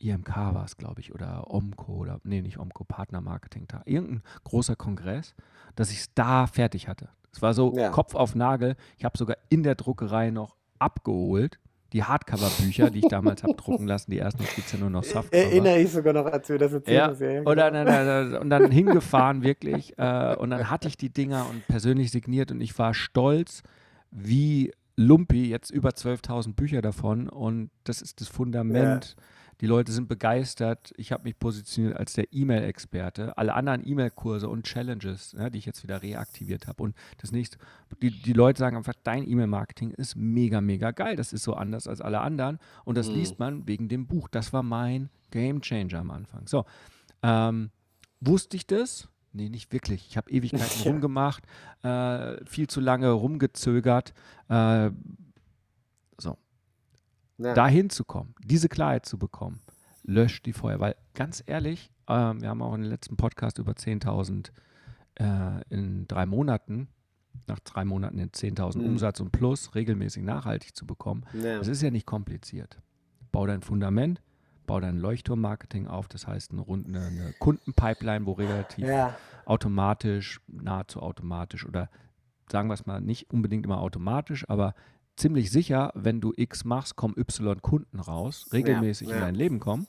IMK 0.00 0.36
war 0.36 0.64
es, 0.64 0.76
glaube 0.76 1.00
ich, 1.00 1.14
oder 1.14 1.52
OMCO 1.52 1.92
oder, 1.92 2.20
nee, 2.24 2.40
nicht 2.40 2.58
OMCO, 2.58 2.84
Partner 2.84 3.20
Marketing 3.20 3.66
Tag. 3.66 3.82
Irgendein 3.86 4.22
großer 4.44 4.76
Kongress, 4.76 5.34
dass 5.74 5.90
ich 5.90 5.98
es 5.98 6.14
da 6.14 6.46
fertig 6.46 6.88
hatte. 6.88 7.08
Es 7.32 7.42
war 7.42 7.54
so 7.54 7.76
ja. 7.76 7.90
Kopf 7.90 8.14
auf 8.14 8.34
Nagel. 8.34 8.76
Ich 8.96 9.04
habe 9.04 9.18
sogar 9.18 9.36
in 9.48 9.62
der 9.62 9.74
Druckerei 9.74 10.30
noch 10.30 10.56
abgeholt. 10.78 11.58
Die 11.94 12.04
Hardcover-Bücher, 12.04 12.90
die 12.90 12.98
ich 12.98 13.08
damals 13.08 13.42
habe 13.42 13.54
drucken 13.54 13.86
lassen, 13.86 14.10
die 14.10 14.18
ersten 14.18 14.44
gibt 14.44 14.58
es 14.58 14.72
ja 14.72 14.78
nur 14.78 14.90
noch 14.90 15.04
Softcover. 15.04 15.42
Erinnere 15.42 15.78
ich 15.78 15.90
sogar 15.90 16.12
noch, 16.12 16.26
als 16.26 16.46
wir 16.50 16.58
das 16.58 16.72
erzählt 16.74 17.00
haben. 17.00 17.18
Ja, 17.18 17.40
und, 17.40 17.56
dann, 17.56 17.72
dann, 17.86 18.34
und 18.34 18.50
dann 18.50 18.70
hingefahren 18.70 19.42
wirklich. 19.42 19.98
Äh, 19.98 20.36
und 20.36 20.50
dann 20.50 20.70
hatte 20.70 20.88
ich 20.88 20.98
die 20.98 21.08
Dinger 21.08 21.46
und 21.48 21.66
persönlich 21.66 22.10
signiert 22.10 22.50
und 22.50 22.60
ich 22.60 22.78
war 22.78 22.92
stolz, 22.92 23.62
wie 24.10 24.72
Lumpi, 24.96 25.48
jetzt 25.48 25.70
über 25.70 25.90
12.000 25.90 26.54
Bücher 26.54 26.82
davon. 26.82 27.28
Und 27.28 27.70
das 27.84 28.02
ist 28.02 28.20
das 28.20 28.28
Fundament. 28.28 29.16
Ja 29.16 29.22
die 29.60 29.66
Leute 29.66 29.90
sind 29.90 30.08
begeistert. 30.08 30.92
Ich 30.96 31.10
habe 31.10 31.24
mich 31.24 31.38
positioniert 31.38 31.96
als 31.96 32.12
der 32.12 32.32
E-Mail-Experte. 32.32 33.36
Alle 33.36 33.54
anderen 33.54 33.86
E-Mail-Kurse 33.86 34.48
und 34.48 34.64
Challenges, 34.64 35.32
ja, 35.32 35.50
die 35.50 35.58
ich 35.58 35.66
jetzt 35.66 35.82
wieder 35.82 36.02
reaktiviert 36.02 36.68
habe. 36.68 36.82
Und 36.84 36.94
das 37.18 37.32
nächste, 37.32 37.58
die, 38.00 38.10
die 38.10 38.32
Leute 38.32 38.60
sagen 38.60 38.76
einfach, 38.76 38.94
dein 39.02 39.28
E-Mail-Marketing 39.28 39.90
ist 39.90 40.14
mega, 40.16 40.60
mega 40.60 40.92
geil. 40.92 41.16
Das 41.16 41.32
ist 41.32 41.42
so 41.42 41.54
anders 41.54 41.88
als 41.88 42.00
alle 42.00 42.20
anderen. 42.20 42.58
Und 42.84 42.96
das 42.96 43.08
mhm. 43.08 43.14
liest 43.14 43.38
man 43.38 43.66
wegen 43.66 43.88
dem 43.88 44.06
Buch. 44.06 44.28
Das 44.28 44.52
war 44.52 44.62
mein 44.62 45.10
Game 45.30 45.60
Changer 45.60 45.98
am 45.98 46.10
Anfang. 46.12 46.46
So, 46.46 46.64
ähm, 47.22 47.70
wusste 48.20 48.56
ich 48.56 48.66
das? 48.66 49.08
Nee, 49.32 49.48
nicht 49.48 49.72
wirklich. 49.72 50.06
Ich 50.08 50.16
habe 50.16 50.30
Ewigkeiten 50.30 50.84
ja. 50.84 50.84
rumgemacht, 50.90 51.44
äh, 51.82 52.44
viel 52.44 52.68
zu 52.68 52.80
lange 52.80 53.10
rumgezögert. 53.10 54.14
Äh, 54.48 54.90
so, 56.16 56.38
ja. 57.38 57.54
dahin 57.54 57.90
zu 57.90 58.04
kommen, 58.04 58.34
diese 58.44 58.68
Klarheit 58.68 59.06
zu 59.06 59.18
bekommen, 59.18 59.60
löscht 60.02 60.46
die 60.46 60.52
Feuer. 60.52 60.80
Weil 60.80 60.96
ganz 61.14 61.42
ehrlich, 61.46 61.90
äh, 62.06 62.12
wir 62.12 62.48
haben 62.48 62.62
auch 62.62 62.74
in 62.74 62.82
den 62.82 62.90
letzten 62.90 63.16
Podcast 63.16 63.58
über 63.58 63.72
10.000 63.72 64.50
äh, 65.16 65.62
in 65.70 66.06
drei 66.06 66.26
Monaten, 66.26 66.88
nach 67.46 67.60
drei 67.60 67.84
Monaten 67.84 68.18
in 68.18 68.30
10.000 68.30 68.78
mhm. 68.78 68.86
Umsatz 68.86 69.20
und 69.20 69.32
plus 69.32 69.74
regelmäßig 69.74 70.22
nachhaltig 70.22 70.76
zu 70.76 70.86
bekommen. 70.86 71.24
Ja. 71.32 71.58
Das 71.58 71.68
ist 71.68 71.82
ja 71.82 71.90
nicht 71.90 72.06
kompliziert. 72.06 72.78
Bau 73.32 73.46
dein 73.46 73.62
Fundament, 73.62 74.22
bau 74.66 74.80
dein 74.80 74.96
Leuchtturm-Marketing 74.96 75.86
auf, 75.86 76.08
das 76.08 76.26
heißt 76.26 76.52
eine, 76.52 76.64
eine, 76.66 77.06
eine 77.06 77.34
Kundenpipeline, 77.38 78.26
wo 78.26 78.32
relativ 78.32 78.86
ja. 78.86 79.16
automatisch, 79.44 80.40
nahezu 80.46 81.00
automatisch 81.02 81.66
oder 81.66 81.88
sagen 82.50 82.68
wir 82.68 82.74
es 82.74 82.86
mal, 82.86 83.00
nicht 83.00 83.30
unbedingt 83.30 83.66
immer 83.66 83.80
automatisch, 83.80 84.48
aber 84.48 84.74
ziemlich 85.18 85.50
sicher, 85.50 85.92
wenn 85.94 86.20
du 86.20 86.32
X 86.36 86.64
machst, 86.64 86.96
kommen 86.96 87.14
Y 87.16 87.60
Kunden 87.60 88.00
raus, 88.00 88.46
regelmäßig 88.52 89.08
ja, 89.08 89.14
ja. 89.14 89.18
in 89.18 89.24
dein 89.26 89.34
Leben 89.34 89.60
kommen. 89.60 89.86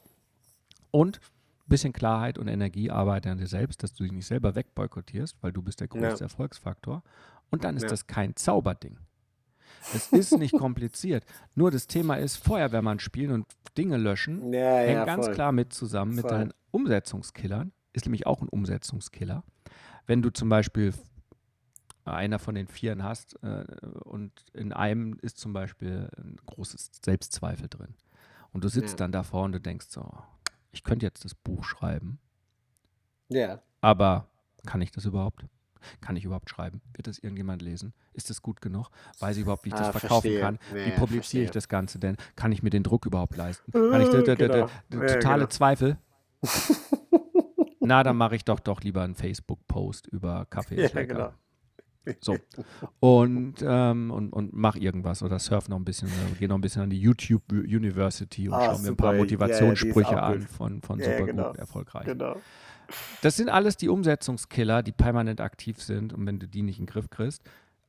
Und 0.91 1.17
ein 1.17 1.69
bisschen 1.69 1.93
Klarheit 1.93 2.37
und 2.37 2.47
Energie 2.47 2.89
arbeite 2.89 3.29
an 3.29 3.37
dir 3.37 3.47
selbst, 3.47 3.83
dass 3.83 3.93
du 3.93 4.03
dich 4.03 4.11
nicht 4.11 4.25
selber 4.25 4.55
wegboykottierst, 4.55 5.37
weil 5.41 5.51
du 5.51 5.61
bist 5.61 5.79
der 5.79 5.87
größte 5.87 6.21
ja. 6.21 6.25
Erfolgsfaktor. 6.25 7.03
Und 7.51 7.63
dann 7.63 7.77
ist 7.77 7.89
das 7.91 8.07
kein 8.07 8.35
Zauberding. 8.35 8.97
Es 9.93 10.07
ist 10.11 10.37
nicht 10.37 10.53
kompliziert. 10.57 11.25
Nur 11.55 11.71
das 11.71 11.87
Thema 11.87 12.15
ist, 12.15 12.37
Feuerwehrmann 12.37 12.99
spielen 12.99 13.31
und 13.31 13.45
Dinge 13.77 13.97
löschen 13.97 14.51
hängt 14.51 15.05
ganz 15.05 15.25
voll. 15.25 15.35
klar 15.35 15.51
mit 15.51 15.73
zusammen 15.73 16.15
mit 16.15 16.21
voll. 16.21 16.31
deinen 16.31 16.53
Umsetzungskillern. 16.71 17.71
Ist 17.93 18.05
nämlich 18.05 18.27
auch 18.27 18.41
ein 18.41 18.49
Umsetzungskiller. 18.49 19.43
Wenn 20.05 20.21
du 20.21 20.29
zum 20.31 20.49
Beispiel 20.49 20.93
einer 22.13 22.39
von 22.39 22.55
den 22.55 22.67
Vieren 22.67 23.03
hast 23.03 23.41
äh, 23.43 23.65
und 24.03 24.31
in 24.53 24.73
einem 24.73 25.17
ist 25.21 25.37
zum 25.37 25.53
Beispiel 25.53 26.09
ein 26.17 26.37
großes 26.45 26.91
Selbstzweifel 27.03 27.67
drin. 27.67 27.95
Und 28.51 28.63
du 28.63 28.69
sitzt 28.69 28.91
ja. 28.91 28.97
dann 28.97 29.11
davor 29.11 29.43
und 29.43 29.51
du 29.51 29.59
denkst 29.59 29.87
so, 29.89 30.11
ich 30.71 30.83
könnte 30.83 31.05
jetzt 31.05 31.25
das 31.25 31.35
Buch 31.35 31.63
schreiben. 31.63 32.19
Ja. 33.29 33.61
Aber 33.81 34.27
kann 34.65 34.81
ich 34.81 34.91
das 34.91 35.05
überhaupt? 35.05 35.45
Kann 36.01 36.15
ich 36.15 36.25
überhaupt 36.25 36.49
schreiben? 36.49 36.81
Wird 36.93 37.07
das 37.07 37.19
irgendjemand 37.19 37.61
lesen? 37.61 37.93
Ist 38.13 38.29
das 38.29 38.41
gut 38.41 38.61
genug? 38.61 38.89
Weiß 39.19 39.37
ich 39.37 39.43
überhaupt, 39.43 39.63
wie 39.65 39.69
ich 39.69 39.75
das 39.75 39.87
ah, 39.87 39.91
verkaufen 39.91 40.29
verstehe. 40.29 40.41
kann? 40.41 40.59
Ja, 40.71 40.85
wie 40.85 40.91
publiziere 40.91 41.21
verstehe. 41.21 41.43
ich 41.43 41.51
das 41.51 41.69
Ganze 41.69 41.99
denn? 41.99 42.17
Kann 42.35 42.51
ich 42.51 42.63
mir 42.63 42.69
den 42.69 42.83
Druck 42.83 43.05
überhaupt 43.05 43.37
leisten? 43.37 43.71
Kann 43.71 44.01
ich 44.01 44.11
genau. 44.11 44.67
totale 44.89 45.17
genau. 45.19 45.45
Zweifel? 45.47 45.97
Na, 47.79 48.03
dann 48.03 48.17
mache 48.17 48.35
ich 48.35 48.43
doch 48.43 48.59
doch 48.59 48.81
lieber 48.81 49.03
einen 49.03 49.15
Facebook-Post 49.15 50.07
über 50.07 50.45
Kaffee. 50.49 50.81
Ja, 50.81 50.89
genau. 51.03 51.33
So. 52.21 52.37
Und, 52.99 53.55
ähm, 53.61 54.09
und, 54.11 54.33
und 54.33 54.53
mach 54.53 54.75
irgendwas 54.75 55.21
oder 55.21 55.37
surf 55.37 55.69
noch 55.69 55.77
ein 55.77 55.85
bisschen, 55.85 56.07
äh, 56.07 56.35
geh 56.39 56.47
noch 56.47 56.55
ein 56.55 56.61
bisschen 56.61 56.81
an 56.81 56.89
die 56.89 56.99
YouTube 56.99 57.43
University 57.51 58.47
und 58.49 58.55
ah, 58.55 58.71
schau 58.73 58.79
mir 58.79 58.89
ein 58.89 58.97
paar 58.97 59.13
Motivationssprüche 59.13 60.13
ja, 60.13 60.23
an 60.23 60.41
von, 60.41 60.81
von 60.81 60.99
super 60.99 61.25
genau. 61.25 61.49
gut 61.49 61.57
erfolgreich. 61.57 62.05
Genau. 62.05 62.35
Das 63.21 63.35
sind 63.35 63.49
alles 63.49 63.77
die 63.77 63.89
Umsetzungskiller, 63.89 64.81
die 64.81 64.91
permanent 64.91 65.41
aktiv 65.41 65.81
sind 65.81 66.13
und 66.13 66.25
wenn 66.25 66.39
du 66.39 66.47
die 66.47 66.63
nicht 66.63 66.79
in 66.79 66.85
den 66.85 66.91
Griff 66.91 67.09
kriegst, 67.09 67.43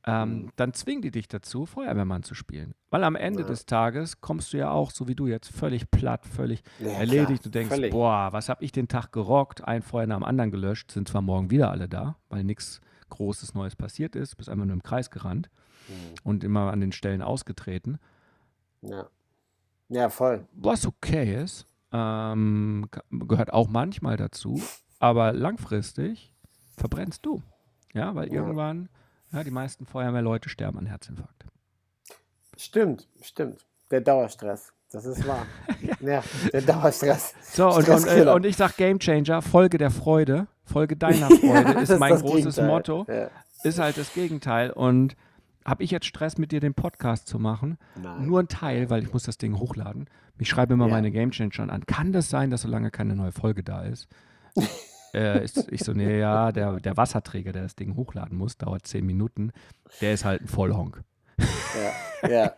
ähm, 0.05 0.51
dann 0.55 0.73
zwingen 0.73 1.01
die 1.01 1.11
dich 1.11 1.27
dazu, 1.27 1.65
Feuerwehrmann 1.65 2.23
zu 2.23 2.33
spielen. 2.33 2.73
Weil 2.89 3.03
am 3.03 3.15
Ende 3.15 3.41
Ja. 3.41 3.47
des 3.47 3.65
Tages 3.65 4.19
kommst 4.19 4.53
du 4.53 4.57
ja 4.57 4.71
auch, 4.71 4.91
so 4.91 5.07
wie 5.07 5.15
du 5.15 5.27
jetzt, 5.27 5.51
völlig 5.51 5.91
platt, 5.91 6.25
völlig 6.25 6.63
Ja, 6.79 6.89
erledigt. 6.93 7.27
klar, 7.27 7.39
du 7.43 7.49
denkst, 7.49 7.75
völlig. 7.75 7.91
boah, 7.91 8.29
was 8.31 8.49
habe 8.49 8.63
ich 8.63 8.71
den 8.71 8.87
Tag 8.87 9.11
gerockt? 9.11 9.63
Ein 9.63 9.81
Feuer 9.83 10.07
nach 10.07 10.17
dem 10.17 10.23
anderen 10.23 10.51
gelöscht, 10.51 10.91
sind 10.91 11.07
zwar 11.07 11.21
morgen 11.21 11.51
wieder 11.51 11.69
alle 11.71 11.87
da, 11.87 12.17
weil 12.29 12.43
nichts 12.43 12.81
Großes 13.11 13.53
Neues 13.53 13.75
passiert 13.75 14.15
ist, 14.15 14.35
bist 14.37 14.49
einfach 14.49 14.65
nur 14.65 14.73
im 14.73 14.81
Kreis 14.83 15.11
gerannt 15.11 15.49
Mhm. 15.87 15.93
und 16.23 16.43
immer 16.43 16.71
an 16.71 16.79
den 16.81 16.91
Stellen 16.91 17.21
ausgetreten. 17.21 17.99
Ja. 18.81 19.07
Ja, 19.89 20.09
voll. 20.09 20.45
Was 20.53 20.85
okay 20.87 21.43
ist, 21.43 21.65
ähm, 21.91 22.87
gehört 23.11 23.51
auch 23.53 23.67
manchmal 23.67 24.15
dazu, 24.17 24.61
aber 24.99 25.33
langfristig 25.33 26.33
verbrennst 26.77 27.25
du. 27.25 27.41
Ja, 27.93 28.15
weil 28.15 28.27
Ja. 28.29 28.35
irgendwann, 28.35 28.89
ja, 29.31 29.43
die 29.43 29.51
meisten 29.51 29.85
Feuerwehrleute 29.85 30.49
sterben 30.49 30.77
an 30.79 30.85
Herzinfarkt. 30.85 31.45
Stimmt, 32.57 33.07
stimmt. 33.21 33.65
Der 33.89 34.01
Dauerstress. 34.01 34.71
Das 34.91 35.05
ist 35.05 35.25
wahr. 35.27 35.45
ja. 36.01 36.23
der 36.53 36.61
Dauerstress. 36.61 37.33
So, 37.41 37.67
und, 37.69 37.87
und, 37.89 38.05
äh, 38.07 38.29
und 38.29 38.45
ich 38.45 38.55
sag 38.57 38.77
Game 38.77 38.99
Changer, 38.99 39.41
Folge 39.41 39.77
der 39.77 39.89
Freude, 39.91 40.47
Folge 40.71 40.95
deiner 40.95 41.27
Freude 41.27 41.73
das 41.73 41.89
ist 41.89 41.99
mein 41.99 42.11
das 42.13 42.21
großes 42.21 42.55
Gegenteil. 42.55 42.67
Motto, 42.67 43.05
Ja. 43.09 43.29
ist 43.63 43.79
halt 43.79 43.97
das 43.97 44.13
Gegenteil. 44.13 44.71
Und 44.71 45.15
habe 45.65 45.83
ich 45.83 45.91
jetzt 45.91 46.05
Stress 46.07 46.37
mit 46.37 46.51
dir, 46.51 46.59
den 46.59 46.73
Podcast 46.73 47.27
zu 47.27 47.37
machen? 47.37 47.77
Nein. 48.01 48.25
Nur 48.25 48.39
ein 48.39 48.47
Teil, 48.47 48.89
weil 48.89 49.03
ich 49.03 49.13
muss 49.13 49.23
das 49.23 49.37
Ding 49.37 49.59
hochladen. 49.59 50.09
Ich 50.39 50.49
schreibe 50.49 50.73
immer 50.73 50.87
Ja. 50.87 50.93
meine 50.93 51.11
Game 51.11 51.31
Changer 51.31 51.53
schon 51.53 51.69
an. 51.69 51.85
Kann 51.85 52.11
das 52.11 52.29
sein, 52.29 52.49
dass 52.49 52.61
solange 52.61 52.89
keine 52.89 53.15
neue 53.15 53.31
Folge 53.31 53.63
da 53.63 53.83
ist? 53.83 54.07
äh, 55.13 55.43
ist 55.43 55.71
ich 55.71 55.83
so, 55.83 55.93
nee, 55.93 56.19
ja, 56.19 56.51
der, 56.51 56.79
der 56.79 56.97
Wasserträger, 56.97 57.51
der 57.51 57.63
das 57.63 57.75
Ding 57.75 57.95
hochladen 57.95 58.37
muss, 58.37 58.57
dauert 58.57 58.87
zehn 58.87 59.05
Minuten. 59.05 59.51
Der 60.01 60.13
ist 60.13 60.25
halt 60.25 60.41
ein 60.41 60.47
Vollhonk. 60.47 61.03
Ja, 62.23 62.29
ja. 62.29 62.53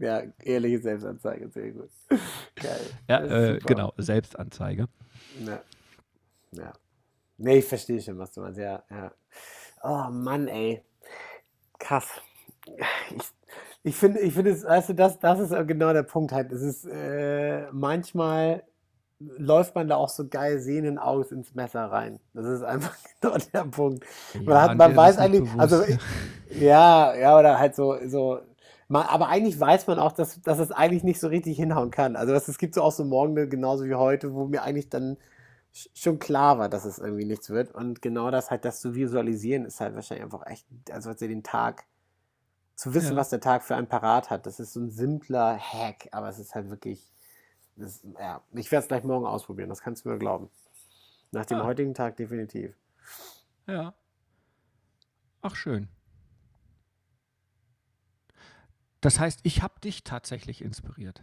Ja, 0.00 0.22
ehrliche 0.42 0.80
Selbstanzeige, 0.80 1.48
sehr 1.50 1.70
gut. 1.70 1.88
Geil. 2.56 2.80
Ja, 3.08 3.16
ist 3.18 3.30
äh, 3.32 3.58
genau, 3.64 3.92
Selbstanzeige. 3.96 4.88
Ja. 5.46 5.60
ja. 6.50 6.72
Nee, 7.38 7.58
ich 7.58 7.64
verstehe 7.64 8.00
schon, 8.00 8.18
was 8.18 8.32
du 8.32 8.40
meinst. 8.40 8.58
Ja, 8.58 8.82
ja. 8.90 9.12
Oh 9.82 10.10
Mann, 10.10 10.48
ey. 10.48 10.82
Krass. 11.78 12.08
Ich, 13.10 13.22
ich 13.82 13.96
finde, 13.96 14.20
ich 14.20 14.34
finde, 14.34 14.50
es- 14.52 14.64
weißt 14.64 14.90
du, 14.90 14.94
das, 14.94 15.18
das 15.18 15.40
ist 15.40 15.50
genau 15.68 15.92
der 15.92 16.02
Punkt 16.02 16.32
halt. 16.32 16.52
Es 16.52 16.62
ist, 16.62 16.86
äh, 16.86 17.70
manchmal 17.72 18.64
läuft 19.20 19.74
man 19.74 19.88
da 19.88 19.96
auch 19.96 20.08
so 20.10 20.28
geil 20.28 20.60
sehenden 20.60 20.98
Auges 20.98 21.32
ins 21.32 21.54
Messer 21.54 21.86
rein. 21.86 22.20
Das 22.34 22.46
ist 22.46 22.62
einfach 22.62 22.96
genau 23.20 23.36
der 23.52 23.64
Punkt. 23.64 24.04
Man, 24.46 24.60
Ja, 24.64 24.74
hat, 24.74 24.76
dir 24.76 24.78
man 24.78 24.96
ist 24.96 24.96
weiß 24.96 25.18
nicht 25.18 25.18
eigentlich, 25.18 25.44
bewusst. 25.44 25.56
also 25.56 25.84
ja, 26.50 27.14
ja, 27.16 27.38
oder 27.38 27.58
halt 27.58 27.74
so, 27.76 27.96
so, 28.06 28.40
man, 28.88 29.06
aber 29.06 29.28
eigentlich 29.28 29.58
weiß 29.58 29.86
man 29.86 29.98
auch, 29.98 30.12
dass, 30.12 30.40
dass 30.42 30.58
es 30.58 30.72
eigentlich 30.72 31.04
nicht 31.04 31.20
so 31.20 31.28
richtig 31.28 31.56
hinhauen 31.56 31.90
kann. 31.90 32.16
Also 32.16 32.34
es 32.34 32.58
gibt 32.58 32.74
so 32.74 32.82
auch 32.82 32.92
so 32.92 33.04
Morgen 33.04 33.48
genauso 33.50 33.84
wie 33.86 33.94
heute, 33.94 34.34
wo 34.34 34.46
mir 34.46 34.62
eigentlich 34.62 34.88
dann 34.88 35.16
schon 35.94 36.18
klar 36.18 36.58
war, 36.58 36.68
dass 36.68 36.84
es 36.84 36.98
irgendwie 36.98 37.24
nichts 37.24 37.50
wird. 37.50 37.74
Und 37.74 38.00
genau 38.00 38.30
das 38.30 38.50
halt, 38.50 38.64
das 38.64 38.80
zu 38.80 38.94
visualisieren, 38.94 39.64
ist 39.64 39.80
halt 39.80 39.94
wahrscheinlich 39.94 40.24
einfach 40.24 40.46
echt, 40.46 40.66
also 40.90 41.10
was 41.10 41.16
den 41.16 41.42
Tag, 41.42 41.84
zu 42.76 42.92
wissen, 42.94 43.12
Ja. 43.12 43.16
was 43.16 43.30
der 43.30 43.40
Tag 43.40 43.62
für 43.62 43.76
einen 43.76 43.88
parat 43.88 44.30
hat. 44.30 44.46
Das 44.46 44.58
ist 44.60 44.72
so 44.72 44.80
ein 44.80 44.90
simpler 44.90 45.58
Hack, 45.58 46.08
aber 46.12 46.28
es 46.28 46.38
ist 46.38 46.54
halt 46.54 46.70
wirklich, 46.70 47.12
das, 47.76 48.02
ja, 48.18 48.42
ich 48.52 48.70
werde 48.72 48.82
es 48.82 48.88
gleich 48.88 49.04
morgen 49.04 49.26
ausprobieren, 49.26 49.68
das 49.68 49.80
kannst 49.80 50.04
du 50.04 50.08
mir 50.08 50.18
glauben. 50.18 50.50
Nach 51.30 51.46
dem 51.46 51.58
Ah. 51.58 51.64
heutigen 51.64 51.94
Tag 51.94 52.16
definitiv. 52.16 52.76
Ja. 53.66 53.94
Ach, 55.42 55.54
schön. 55.56 55.88
Das 59.00 59.18
heißt, 59.20 59.40
ich 59.42 59.62
habe 59.62 59.78
dich 59.80 60.02
tatsächlich 60.04 60.62
inspiriert. 60.62 61.22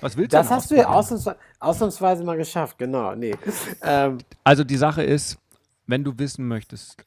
Was 0.00 0.16
willst 0.16 0.32
du 0.32 0.36
Das 0.36 0.50
hast 0.50 0.70
du 0.70 0.76
ja 0.76 0.88
ausprobieren? 0.88 1.36
ausnahmsweise, 1.60 2.24
mal 2.24 2.36
geschafft, 2.36 2.78
genau. 2.78 3.14
Nee. 3.14 3.34
Ähm, 3.82 4.18
Also 4.44 4.64
die 4.64 4.76
Sache 4.76 5.02
ist, 5.02 5.38
wenn 5.86 6.02
du 6.04 6.18
wissen 6.18 6.48
möchtest, 6.48 7.04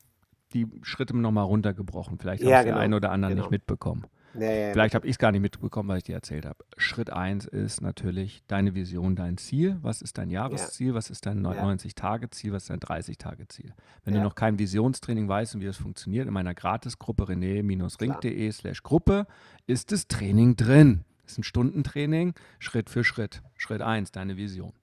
die 0.53 0.65
Schritte 0.81 1.15
nochmal 1.15 1.43
runtergebrochen. 1.45 2.17
Vielleicht 2.17 2.41
Ja, 2.43 2.57
hast 2.57 2.61
du 2.63 2.65
genau, 2.67 2.77
der 2.77 2.83
ein 2.83 2.93
oder 2.93 3.11
andere 3.11 3.31
genau. 3.31 3.43
nicht 3.43 3.51
mitbekommen. 3.51 4.05
ja, 4.33 4.49
ja. 4.51 4.71
Vielleicht 4.73 4.95
habe 4.95 5.05
ich 5.05 5.11
es 5.11 5.17
gar 5.19 5.31
nicht 5.31 5.41
mitbekommen, 5.41 5.89
weil 5.89 5.97
ich 5.97 6.03
dir 6.05 6.15
erzählt 6.15 6.45
habe. 6.45 6.63
Schritt 6.77 7.11
1 7.11 7.45
ist 7.45 7.81
natürlich 7.81 8.41
deine 8.47 8.73
Vision, 8.73 9.15
dein 9.15 9.37
Ziel. 9.37 9.77
Was 9.81 10.01
ist 10.01 10.17
dein 10.17 10.29
Jahresziel? 10.29 10.93
Was 10.95 11.09
ist 11.09 11.25
dein 11.25 11.43
Ja. 11.43 11.51
90-Tage-Ziel? 11.51 12.51
Was 12.53 12.63
ist 12.63 12.69
dein 12.69 12.79
30-Tage-Ziel? 12.79 13.73
Wenn 14.05 14.13
du 14.15 14.21
noch 14.21 14.35
kein 14.35 14.57
Visionstraining 14.57 15.27
weißt 15.27 15.53
und 15.55 15.61
wie 15.61 15.65
das 15.65 15.77
funktioniert, 15.77 16.27
in 16.27 16.33
meiner 16.33 16.53
Gratisgruppe 16.55 17.23
rené-ring.de 17.25 18.51
slash 18.51 18.81
Gruppe 18.83 19.27
ist 19.67 19.91
das 19.91 20.07
Training 20.07 20.55
drin. 20.55 21.03
Ist 21.29 21.37
ein 21.37 21.43
Stundentraining, 21.43 22.33
Schritt 22.57 22.89
für 22.89 23.03
Schritt. 23.03 23.43
Schritt 23.55 23.81
1, 23.83 24.11
deine 24.11 24.35
Vision. 24.35 24.73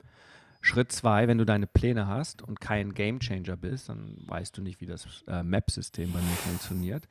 Schritt 0.60 0.92
2, 0.92 1.26
wenn 1.26 1.38
du 1.38 1.44
deine 1.44 1.66
Pläne 1.66 2.06
hast 2.06 2.40
und 2.40 2.60
kein 2.60 2.94
Gamechanger 2.94 3.56
bist, 3.56 3.88
dann 3.88 4.16
weißt 4.26 4.56
du 4.56 4.62
nicht, 4.62 4.80
wie 4.80 4.86
das 4.86 5.24
äh, 5.26 5.42
Map-System 5.42 6.12
bei 6.12 6.20
mir 6.20 6.36
funktioniert. 6.36 7.08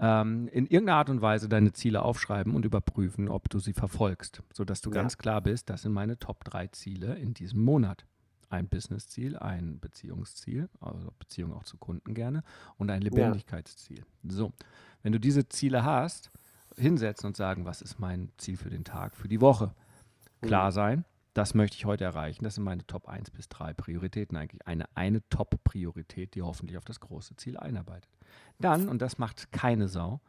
Ähm, 0.00 0.48
in 0.52 0.66
irgendeiner 0.66 0.98
Art 0.98 1.10
und 1.10 1.22
Weise 1.22 1.48
deine 1.48 1.72
Ziele 1.72 2.02
aufschreiben 2.02 2.54
und 2.54 2.64
überprüfen, 2.64 3.28
ob 3.28 3.48
du 3.48 3.58
sie 3.58 3.72
verfolgst, 3.72 4.42
sodass 4.52 4.80
du 4.80 4.90
Ja. 4.90 4.94
ganz 5.02 5.18
klar 5.18 5.40
bist, 5.40 5.70
das 5.70 5.82
sind 5.82 5.92
meine 5.92 6.18
Top 6.18 6.44
3 6.44 6.68
Ziele 6.68 7.16
in 7.16 7.34
diesem 7.34 7.64
Monat. 7.64 8.04
Ein 8.50 8.68
Business-Ziel, 8.68 9.36
ein 9.38 9.78
Beziehungsziel, 9.80 10.68
also 10.80 11.10
Beziehung 11.18 11.52
auch 11.52 11.64
zu 11.64 11.76
Kunden 11.78 12.14
gerne 12.14 12.42
und 12.76 12.90
ein 12.90 13.02
Lebendigkeitsziel. 13.02 14.04
So, 14.26 14.52
wenn 15.02 15.12
du 15.12 15.20
diese 15.20 15.48
Ziele 15.48 15.84
hast, 15.84 16.30
hinsetzen 16.78 17.26
und 17.28 17.36
sagen, 17.36 17.64
was 17.64 17.82
ist 17.82 17.98
mein 17.98 18.30
Ziel 18.38 18.56
für 18.56 18.70
den 18.70 18.84
Tag, 18.84 19.16
für 19.16 19.28
die 19.28 19.40
Woche. 19.40 19.74
Klar 20.40 20.72
sein, 20.72 21.04
das 21.34 21.54
möchte 21.54 21.76
ich 21.76 21.84
heute 21.84 22.04
erreichen. 22.04 22.44
Das 22.44 22.54
sind 22.56 22.64
meine 22.64 22.86
Top 22.86 23.08
1 23.08 23.30
bis 23.30 23.48
3 23.48 23.74
Prioritäten 23.74 24.36
eigentlich. 24.36 24.66
Eine, 24.66 24.86
eine 24.94 25.26
Top-Priorität, 25.28 26.34
die 26.34 26.42
hoffentlich 26.42 26.78
auf 26.78 26.84
das 26.84 27.00
große 27.00 27.36
Ziel 27.36 27.56
einarbeitet. 27.56 28.10
Dann, 28.58 28.88
und 28.88 29.02
das 29.02 29.18
macht 29.18 29.52
keine 29.52 29.88
Sau, 29.88 30.20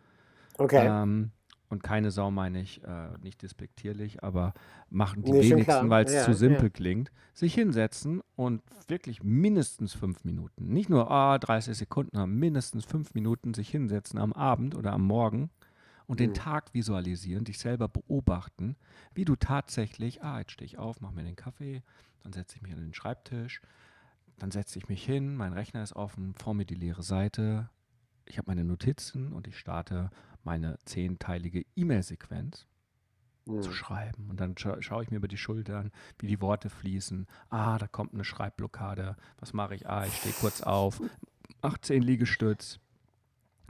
Okay. 0.58 0.86
ähm, 0.88 1.32
und 1.70 1.84
keine 1.84 2.10
Sau 2.10 2.32
meine 2.32 2.62
ich 2.62 2.84
äh, 2.84 3.18
nicht 3.22 3.44
despektierlich, 3.44 4.24
aber 4.24 4.54
machen 4.90 5.24
die 5.24 5.32
Nee, 5.32 5.42
wenigsten, 5.42 5.90
weil 5.92 6.06
es 6.06 6.14
Ja, 6.14 6.24
zu 6.24 6.34
simpel 6.34 6.66
ja. 6.66 6.70
klingt, 6.70 7.12
sich 7.34 7.54
hinsetzen 7.54 8.22
und 8.36 8.64
wirklich 8.88 9.22
mindestens 9.24 9.94
fünf 9.94 10.24
Minuten, 10.24 10.66
nicht 10.74 10.90
nur 10.90 11.12
ah, 11.12 11.38
30 11.38 11.78
Sekunden, 11.78 12.10
sondern 12.14 12.38
mindestens 12.40 12.86
fünf 12.86 13.14
Minuten 13.14 13.54
sich 13.54 13.70
hinsetzen 13.70 14.20
am 14.20 14.34
Abend 14.34 14.76
oder 14.76 14.94
am 14.94 15.04
Morgen 15.06 15.52
und 16.10 16.20
den 16.20 16.32
Mhm. 16.32 16.34
Tag 16.34 16.74
visualisieren, 16.74 17.46
dich 17.46 17.60
selber 17.60 17.88
beobachten, 17.88 18.76
wie 19.14 19.26
du 19.26 19.36
tatsächlich, 19.36 20.24
ah, 20.24 20.40
jetzt 20.40 20.52
stehe 20.54 20.66
ich 20.66 20.80
auf, 20.80 21.02
mache 21.02 21.14
mir 21.14 21.24
den 21.24 21.36
Kaffee, 21.36 21.84
dann 22.24 22.34
setze 22.34 22.56
ich 22.58 22.64
mich 22.64 22.74
an 22.74 22.80
den 22.82 22.96
Schreibtisch, 22.96 23.62
dann 24.40 24.50
setze 24.52 24.80
ich 24.80 24.90
mich 24.90 25.06
hin, 25.06 25.36
mein 25.36 25.54
Rechner 25.54 25.84
ist 25.84 25.94
offen, 25.96 26.34
vor 26.34 26.56
mir 26.56 26.66
die 26.66 26.74
leere 26.76 27.04
Seite, 27.04 27.70
ich 28.26 28.40
habe 28.40 28.50
meine 28.50 28.64
Notizen 28.64 29.34
und 29.34 29.48
ich 29.48 29.58
starte 29.60 30.10
meine 30.44 30.80
zehnteilige 30.86 31.64
E-Mail-Sequenz 31.76 32.66
Hm. 33.46 33.62
zu 33.62 33.72
schreiben. 33.72 34.30
Und 34.30 34.40
dann 34.40 34.58
scha 34.58 34.82
schaue 34.82 35.04
ich 35.04 35.12
mir 35.12 35.18
über 35.18 35.28
die 35.28 35.38
Schultern, 35.38 35.92
wie 36.18 36.28
die 36.28 36.42
Worte 36.42 36.70
fließen. 36.70 37.28
Ah, 37.50 37.78
da 37.78 37.88
kommt 37.88 38.14
eine 38.14 38.24
Schreibblockade. 38.24 39.16
Was 39.40 39.54
mache 39.54 39.76
ich? 39.76 39.88
Ah, 39.88 40.06
ich 40.06 40.16
stehe 40.18 40.34
kurz 40.34 40.62
auf, 40.62 41.02
mache 41.62 41.82
zehn 41.82 42.02
Liegestütz. 42.02 42.80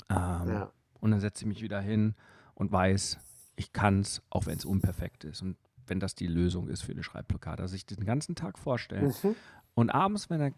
Ähm, 0.09 0.47
Ja. 0.47 0.71
Und 0.99 1.11
dann 1.11 1.19
setze 1.19 1.43
ich 1.43 1.47
mich 1.47 1.61
wieder 1.61 1.79
hin 1.81 2.15
und 2.55 2.71
weiß, 2.71 3.17
ich 3.55 3.73
kann 3.73 4.01
es, 4.01 4.21
auch 4.29 4.45
wenn 4.45 4.57
es 4.57 4.65
unperfekt 4.65 5.23
ist. 5.23 5.41
Und 5.41 5.57
wenn 5.87 5.99
das 5.99 6.15
die 6.15 6.27
Lösung 6.27 6.67
ist 6.69 6.81
für 6.81 6.91
eine 6.91 7.03
Schreibblockade. 7.03 7.61
Also 7.63 7.71
sich 7.73 7.85
den 7.85 8.05
ganzen 8.05 8.35
Tag 8.35 8.59
vorstellen. 8.59 9.13
Mhm. 9.23 9.35
Und 9.73 9.89
abends, 9.89 10.29
wenn 10.29 10.39
der 10.39 10.53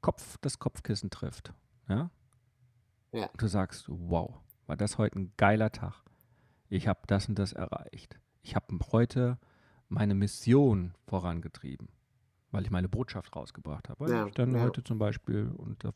Kopf 0.00 0.38
das 0.40 0.58
Kopfkissen 0.58 1.10
trifft, 1.10 1.52
ja, 1.88 2.10
Ja. 3.12 3.28
du 3.36 3.46
sagst, 3.46 3.84
wow, 3.88 4.34
war 4.66 4.76
das 4.76 4.98
heute 4.98 5.18
ein 5.18 5.32
geiler 5.36 5.70
Tag. 5.70 6.02
Ich 6.68 6.88
habe 6.88 7.00
das 7.06 7.28
und 7.28 7.38
das 7.38 7.52
erreicht. 7.52 8.18
Ich 8.42 8.56
habe 8.56 8.76
heute 8.92 9.38
meine 9.88 10.14
Mission 10.14 10.94
vorangetrieben, 11.06 11.88
weil 12.50 12.64
ich 12.64 12.70
meine 12.70 12.88
Botschaft 12.88 13.36
rausgebracht 13.36 13.88
habe. 13.90 14.00
Weil 14.00 14.10
Ja, 14.10 14.26
ich 14.26 14.34
dann 14.34 14.54
ja. 14.54 14.62
heute 14.62 14.82
zum 14.82 14.98
Beispiel 14.98 15.48
und 15.56 15.84
da 15.84 15.92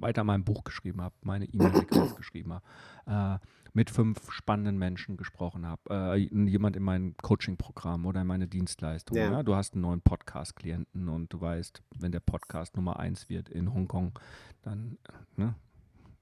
weiter 0.00 0.24
mein 0.24 0.44
Buch 0.44 0.64
geschrieben 0.64 1.00
habe, 1.02 1.14
meine 1.22 1.44
E-Mail-Sequenz 1.46 2.14
geschrieben 2.16 2.52
habe, 2.54 3.40
äh, 3.42 3.46
mit 3.72 3.90
fünf 3.90 4.32
spannenden 4.32 4.78
Menschen 4.78 5.16
gesprochen 5.16 5.66
habe, 5.66 5.82
äh, 5.90 6.16
jemand 6.16 6.76
in 6.76 6.82
mein 6.82 7.16
Coaching-Programm 7.22 8.06
oder 8.06 8.22
in 8.22 8.26
meine 8.26 8.46
Dienstleistung. 8.48 9.16
Ja. 9.16 9.30
Ja. 9.30 9.42
Du 9.42 9.54
hast 9.54 9.74
einen 9.74 9.82
neuen 9.82 10.00
Podcast-Klienten 10.00 11.08
und 11.08 11.32
du 11.32 11.40
weißt, 11.40 11.82
wenn 11.98 12.12
der 12.12 12.20
Podcast 12.20 12.76
Nummer 12.76 12.98
eins 12.98 13.28
wird 13.28 13.48
in 13.48 13.72
Hongkong, 13.72 14.18
dann 14.62 14.98
ne, 15.36 15.54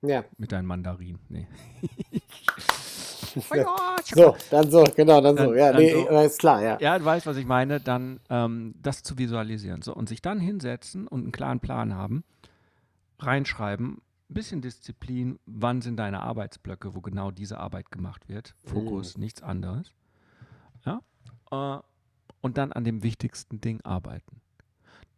Ja. 0.02 0.24
mit 0.36 0.52
deinen 0.52 0.66
Mandarinen. 0.66 1.20
Nee. 1.28 1.46
So, 4.14 4.36
dann 4.50 4.70
so, 4.70 4.84
genau, 4.96 5.20
dann 5.20 5.36
so. 5.36 5.54
Ja, 5.54 5.72
dann 5.72 5.82
nee, 5.82 5.92
so. 5.92 6.20
ist 6.20 6.38
klar, 6.38 6.62
ja. 6.62 6.78
Ja, 6.80 6.98
du 6.98 7.04
weißt, 7.04 7.26
was 7.26 7.36
ich 7.36 7.46
meine, 7.46 7.80
dann 7.80 8.20
ähm, 8.30 8.74
das 8.82 9.02
zu 9.02 9.18
visualisieren. 9.18 9.82
So, 9.82 9.94
und 9.94 10.08
sich 10.08 10.22
dann 10.22 10.40
hinsetzen 10.40 11.06
und 11.06 11.22
einen 11.22 11.32
klaren 11.32 11.60
Plan 11.60 11.94
haben, 11.94 12.24
reinschreiben, 13.18 14.00
ein 14.28 14.34
bisschen 14.34 14.60
Disziplin, 14.60 15.38
wann 15.46 15.82
sind 15.82 15.96
deine 15.96 16.20
Arbeitsblöcke, 16.20 16.94
wo 16.94 17.00
genau 17.00 17.30
diese 17.30 17.58
Arbeit 17.58 17.90
gemacht 17.90 18.28
wird. 18.28 18.54
Fokus, 18.64 19.16
nichts 19.18 19.42
anderes. 19.42 19.92
Ja? 20.84 21.00
Äh, 21.50 21.82
und 22.40 22.58
dann 22.58 22.72
an 22.72 22.84
dem 22.84 23.02
wichtigsten 23.02 23.60
Ding 23.60 23.80
arbeiten. 23.82 24.40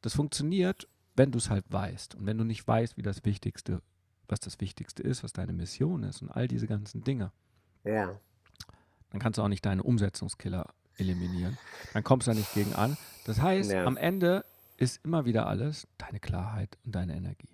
Das 0.03 0.15
funktioniert, 0.15 0.89
wenn 1.17 1.33
du 1.33 1.39
es 1.39 1.51
halt 1.51 1.65
weißt. 1.71 2.15
Und 2.15 2.27
wenn 2.27 2.39
du 2.39 2.45
nicht 2.45 2.67
weißt, 2.67 2.97
wie 2.97 3.03
das 3.03 3.25
Wichtigste, 3.25 3.83
was 4.29 4.41
das 4.41 4.61
Wichtigste 4.61 5.03
ist, 5.03 5.25
was 5.25 5.33
deine 5.33 5.53
Mission 5.53 6.03
ist 6.05 6.23
und 6.23 6.31
all 6.31 6.47
diese 6.49 6.67
ganzen 6.67 7.03
Dinge, 7.03 7.33
Ja. 7.85 8.19
dann 9.11 9.21
kannst 9.21 9.39
du 9.39 9.43
auch 9.43 9.49
nicht 9.49 9.65
deine 9.65 9.83
Umsetzungskiller 9.83 10.67
eliminieren. 10.97 11.57
Dann 11.95 12.05
kommst 12.05 12.27
du 12.27 12.33
da 12.33 12.37
nicht 12.37 12.53
gegen 12.55 12.75
an. 12.75 12.97
Das 13.25 13.41
heißt, 13.41 13.73
Ja. 13.73 13.85
am 13.85 13.97
Ende 13.97 14.45
ist 14.77 15.05
immer 15.05 15.25
wieder 15.25 15.47
alles 15.47 15.89
deine 15.97 16.21
Klarheit 16.21 16.77
und 16.85 16.95
deine 16.95 17.17
Energie. 17.17 17.49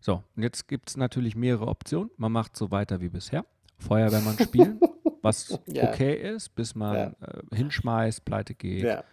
So, 0.00 0.22
und 0.36 0.42
jetzt 0.42 0.68
gibt 0.68 0.90
es 0.90 0.96
natürlich 0.96 1.34
mehrere 1.36 1.66
Optionen. 1.66 2.10
Man 2.16 2.32
macht 2.32 2.56
so 2.56 2.70
weiter 2.70 3.00
wie 3.00 3.08
bisher. 3.08 3.44
Feuerwehrmann 3.78 4.38
spielen, 4.38 4.80
was 5.22 5.58
Ja. 5.66 5.88
okay 5.88 6.14
ist, 6.14 6.54
bis 6.54 6.74
man 6.74 7.14
äh, 7.20 7.56
hinschmeißt, 7.56 8.24
pleite 8.24 8.54
geht, 8.54 8.84
Ja. 8.84 9.04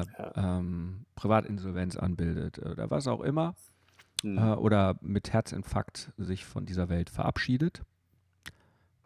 äh, 0.00 0.04
ähm, 0.36 1.04
Privatinsolvenz 1.16 1.96
anbildet 1.96 2.58
oder 2.60 2.90
was 2.90 3.06
auch 3.08 3.20
immer. 3.20 3.54
Hm. 4.22 4.38
Äh, 4.38 4.40
oder 4.54 4.96
mit 5.00 5.32
Herzinfarkt 5.32 6.12
sich 6.16 6.44
von 6.44 6.64
dieser 6.66 6.88
Welt 6.88 7.10
verabschiedet. 7.10 7.82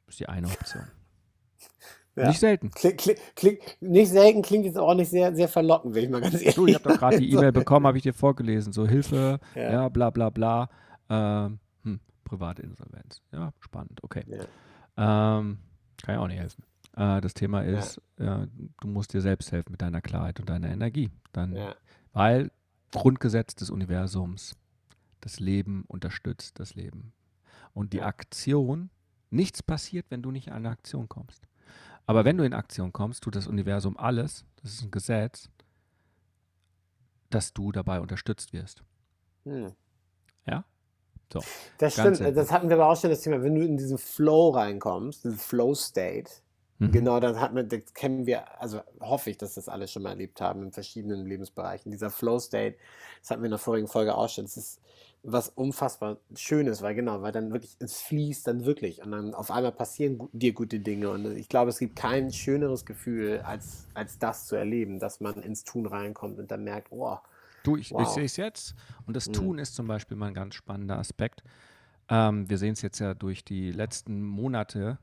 ist 0.09 0.21
die 0.21 0.29
eine 0.29 0.47
Option. 0.49 0.85
Ja. 2.15 2.29
Nicht 2.29 2.41
selten. 2.41 2.71
Kling, 2.73 2.99
kling, 2.99 3.17
kling, 3.37 3.59
nicht 3.81 4.11
selten 4.11 4.43
klingt 4.43 4.67
jetzt 4.67 4.77
auch 4.77 4.93
nicht 4.93 5.09
sehr, 5.09 5.35
sehr 5.35 5.49
verlockend, 5.49 5.95
will 5.95 6.05
ich 6.05 6.11
mal 6.11 6.21
ganz 6.21 6.35
ehrlich 6.35 6.55
Du, 6.57 6.67
ich 6.67 6.75
habe 6.75 6.87
doch 6.91 6.99
gerade 6.99 7.19
die 7.19 7.31
sagen. 7.31 7.39
E-Mail 7.39 7.53
bekommen, 7.53 7.87
habe 7.87 7.97
ich 7.97 8.03
dir 8.03 8.13
vorgelesen. 8.13 8.75
So 8.75 8.87
Hilfe, 8.87 9.41
ja, 9.55 9.73
Ja. 9.73 9.89
bla 9.89 10.11
bla 10.11 10.29
bla. 10.29 10.69
Ähm, 11.13 11.59
hm, 11.85 12.01
Privatinsolvenz. 12.25 13.21
Ja, 13.33 13.53
spannend, 13.61 14.03
okay. 14.03 14.25
Ja. 14.27 15.39
Ähm, 15.39 15.59
kann 16.03 16.15
ja 16.15 16.21
auch 16.21 16.27
nicht 16.29 16.39
helfen. 16.41 16.65
Äh, 16.97 17.21
das 17.21 17.35
Thema 17.35 17.63
ist, 17.63 17.99
äh, 18.17 18.47
du 18.81 18.89
musst 18.89 19.13
dir 19.13 19.21
selbst 19.21 19.53
helfen 19.53 19.73
mit 19.73 19.83
deiner 19.83 20.01
Klarheit 20.01 20.41
und 20.41 20.49
deiner 20.49 20.71
Energie. 20.71 21.11
Dann, 21.33 21.55
Ja. 21.55 21.75
Weil 22.13 22.51
Grundgesetz 22.93 23.55
des 23.55 23.71
Universums, 23.71 24.55
das 25.21 25.39
Leben 25.41 25.85
unterstützt 25.89 26.59
das 26.61 26.75
Leben. 26.75 27.13
Und 27.75 27.93
die 27.93 27.99
Ja. 27.99 28.07
Aktion, 28.07 28.91
nichts 29.31 29.63
passiert, 29.63 30.07
wenn 30.11 30.23
du 30.23 30.31
nicht 30.31 30.47
in 30.49 30.53
eine 30.53 30.69
Aktion 30.71 31.09
kommst. 31.09 31.47
Aber 32.07 32.25
wenn 32.25 32.37
du 32.37 32.45
in 32.45 32.53
Aktion 32.55 32.93
kommst, 32.93 33.23
tut 33.23 33.37
das 33.37 33.47
Universum 33.47 33.97
alles, 33.97 34.45
das 34.57 34.73
ist 34.75 34.83
ein 34.83 34.91
Gesetz, 34.91 35.49
dass 37.31 37.53
du 37.55 37.73
dabei 37.73 38.01
unterstützt 38.01 38.53
wirst. 38.53 38.83
Hm. 39.45 39.73
So. 41.33 41.41
Das 41.79 41.95
stimmt, 41.95 42.17
simpel. 42.17 42.35
das 42.35 42.53
hatten 42.53 42.69
wir 42.69 42.77
aber 42.77 42.89
auch 42.89 43.01
schon 43.01 43.11
das 43.11 43.23
Thema, 43.23 43.43
wenn 43.43 43.55
du 43.55 43.65
in 43.65 43.77
diesen 43.77 43.99
Flow 43.99 44.51
reinkommst, 44.51 45.25
diesen 45.25 45.39
Flow-State, 45.39 46.31
Mhm. 46.83 46.91
genau, 46.91 47.21
dann 47.21 47.41
hat 47.41 47.55
man, 47.55 47.69
das 47.69 47.95
kennen 47.95 48.27
wir, 48.27 48.61
also 48.61 48.81
hoffe 49.01 49.31
ich, 49.31 49.39
dass 49.39 49.55
das 49.55 49.69
alle 49.69 49.87
schon 49.87 50.03
mal 50.03 50.11
erlebt 50.11 50.41
haben 50.41 50.63
in 50.65 50.73
verschiedenen 50.73 51.25
Lebensbereichen. 51.27 51.93
Dieser 51.93 52.11
Flow-State, 52.11 52.77
das 53.21 53.31
hatten 53.31 53.43
wir 53.43 53.47
in 53.47 53.53
der 53.53 53.59
vorigen 53.59 53.87
Folge 53.87 54.17
auch 54.17 54.29
schon, 54.29 54.45
das 54.45 54.57
ist 54.57 54.81
was 55.23 55.49
unfassbar 55.51 56.17
Schönes, 56.35 56.83
weil 56.83 56.97
genau, 56.97 57.23
weil 57.23 57.31
dann 57.31 57.53
wirklich, 57.53 57.77
es 57.79 58.01
fließt 58.01 58.45
dann 58.49 58.65
wirklich 58.65 59.01
und 59.05 59.13
dann 59.13 59.35
auf 59.35 59.53
einmal 59.53 59.71
passieren 59.71 60.29
dir 60.33 60.53
gute 60.53 60.81
Dinge 60.81 61.11
und 61.11 61.37
ich 61.37 61.49
glaube, 61.49 61.71
es 61.71 61.79
gibt 61.79 61.95
kein 61.95 62.33
schöneres 62.33 62.85
Gefühl, 62.85 63.41
als, 63.45 63.87
als 63.95 64.19
das 64.19 64.47
zu 64.49 64.57
erleben, 64.57 64.99
dass 64.99 65.21
man 65.21 65.41
ins 65.41 65.63
Tun 65.63 65.87
reinkommt 65.87 66.41
und 66.41 66.51
dann 66.51 66.65
merkt, 66.65 66.89
oh, 66.91 67.19
Du, 67.63 67.77
ich, 67.77 67.91
ich 67.91 67.97
Wow. 67.97 68.15
sehe 68.15 68.25
es 68.25 68.37
jetzt. 68.37 68.75
Und 69.07 69.15
das 69.17 69.29
Mhm. 69.29 69.33
Tun 69.35 69.59
ist 69.59 69.75
zum 69.75 69.87
Beispiel 69.87 70.17
mal 70.17 70.27
ein 70.29 70.35
ganz 70.35 70.55
spannender 70.55 70.99
Aspekt. 70.99 71.43
Ähm, 72.09 72.49
wir 72.51 72.59
sehen 72.59 72.73
es 72.73 72.83
jetzt 72.83 72.99
ja 72.99 73.15
durch 73.15 73.45
die 73.45 73.71
letzten 73.73 74.23
Monate. 74.23 74.99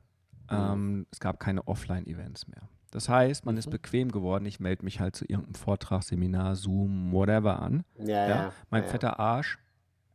Mhm. 0.50 0.56
Ähm, 0.56 1.06
es 1.10 1.20
gab 1.20 1.40
keine 1.40 1.66
Offline-Events 1.66 2.48
mehr. 2.48 2.62
Das 2.90 3.08
heißt, 3.08 3.46
man 3.46 3.56
ist 3.56 3.66
Mhm. 3.66 3.70
bequem 3.72 4.10
geworden. 4.12 4.44
Ich 4.46 4.58
melde 4.60 4.84
mich 4.84 4.98
halt 5.00 5.14
zu 5.16 5.24
irgendeinem 5.24 5.54
Vortrag, 5.54 6.02
Seminar, 6.02 6.56
Zoom, 6.56 7.12
whatever 7.12 7.60
an. 7.62 7.84
ja, 7.98 8.04
Ja, 8.06 8.28
ja. 8.28 8.52
mein 8.68 8.82
ja, 8.82 8.88
fetter 8.88 9.18
Arsch, 9.20 9.58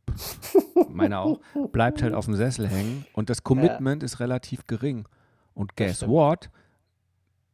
meiner 0.88 1.20
auch, 1.20 1.40
bleibt 1.72 2.02
halt 2.02 2.14
auf 2.14 2.26
dem 2.26 2.34
Sessel 2.34 2.68
hängen 2.68 3.06
und 3.12 3.30
das 3.30 3.42
Commitment 3.42 4.02
ist 4.02 4.20
relativ 4.20 4.66
gering. 4.66 5.08
Und 5.54 5.76
guess 5.76 6.06
what? 6.06 6.50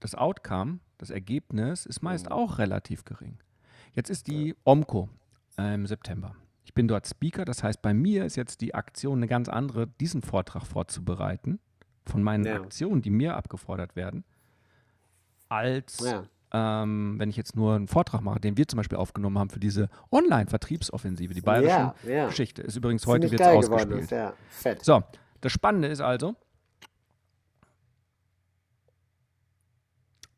Das 0.00 0.14
Outcome, 0.16 0.80
das 0.98 1.10
Ergebnis 1.10 1.86
ist 1.86 2.02
meist 2.02 2.26
Mhm. 2.26 2.32
auch 2.32 2.58
relativ 2.58 3.04
gering. 3.04 3.38
Jetzt 3.94 4.10
ist 4.10 4.26
die 4.26 4.54
OMCO 4.64 5.08
im 5.58 5.86
September. 5.86 6.34
Ich 6.64 6.74
bin 6.74 6.88
dort 6.88 7.06
Speaker, 7.06 7.44
das 7.44 7.62
heißt, 7.62 7.82
bei 7.82 7.92
mir 7.92 8.24
ist 8.24 8.36
jetzt 8.36 8.60
die 8.60 8.74
Aktion 8.74 9.18
eine 9.18 9.26
ganz 9.26 9.48
andere, 9.48 9.86
diesen 9.86 10.22
Vortrag 10.22 10.64
vorzubereiten, 10.66 11.58
von 12.06 12.22
meinen 12.22 12.44
Ja. 12.44 12.56
Aktionen, 12.56 13.02
die 13.02 13.10
mir 13.10 13.36
abgefordert 13.36 13.94
werden, 13.96 14.24
als 15.48 15.98
Ja. 16.00 16.24
ähm, 16.52 17.16
wenn 17.18 17.28
ich 17.28 17.36
jetzt 17.36 17.54
nur 17.56 17.74
einen 17.74 17.88
Vortrag 17.88 18.22
mache, 18.22 18.40
den 18.40 18.56
wir 18.56 18.66
zum 18.66 18.78
Beispiel 18.78 18.96
aufgenommen 18.98 19.38
haben 19.38 19.50
für 19.50 19.60
diese 19.60 19.88
Online-Vertriebsoffensive, 20.10 21.34
die 21.34 21.40
bayerische 21.42 21.94
Ja. 22.08 22.26
Geschichte. 22.26 22.62
Ist 22.62 22.76
übrigens 22.76 23.06
heute 23.06 23.30
wird 23.30 23.42
ausgespielt. 23.42 24.10
ist. 24.10 24.84
So, 24.84 25.02
das 25.40 25.52
Spannende 25.52 25.88
ist 25.88 26.00
also, 26.00 26.34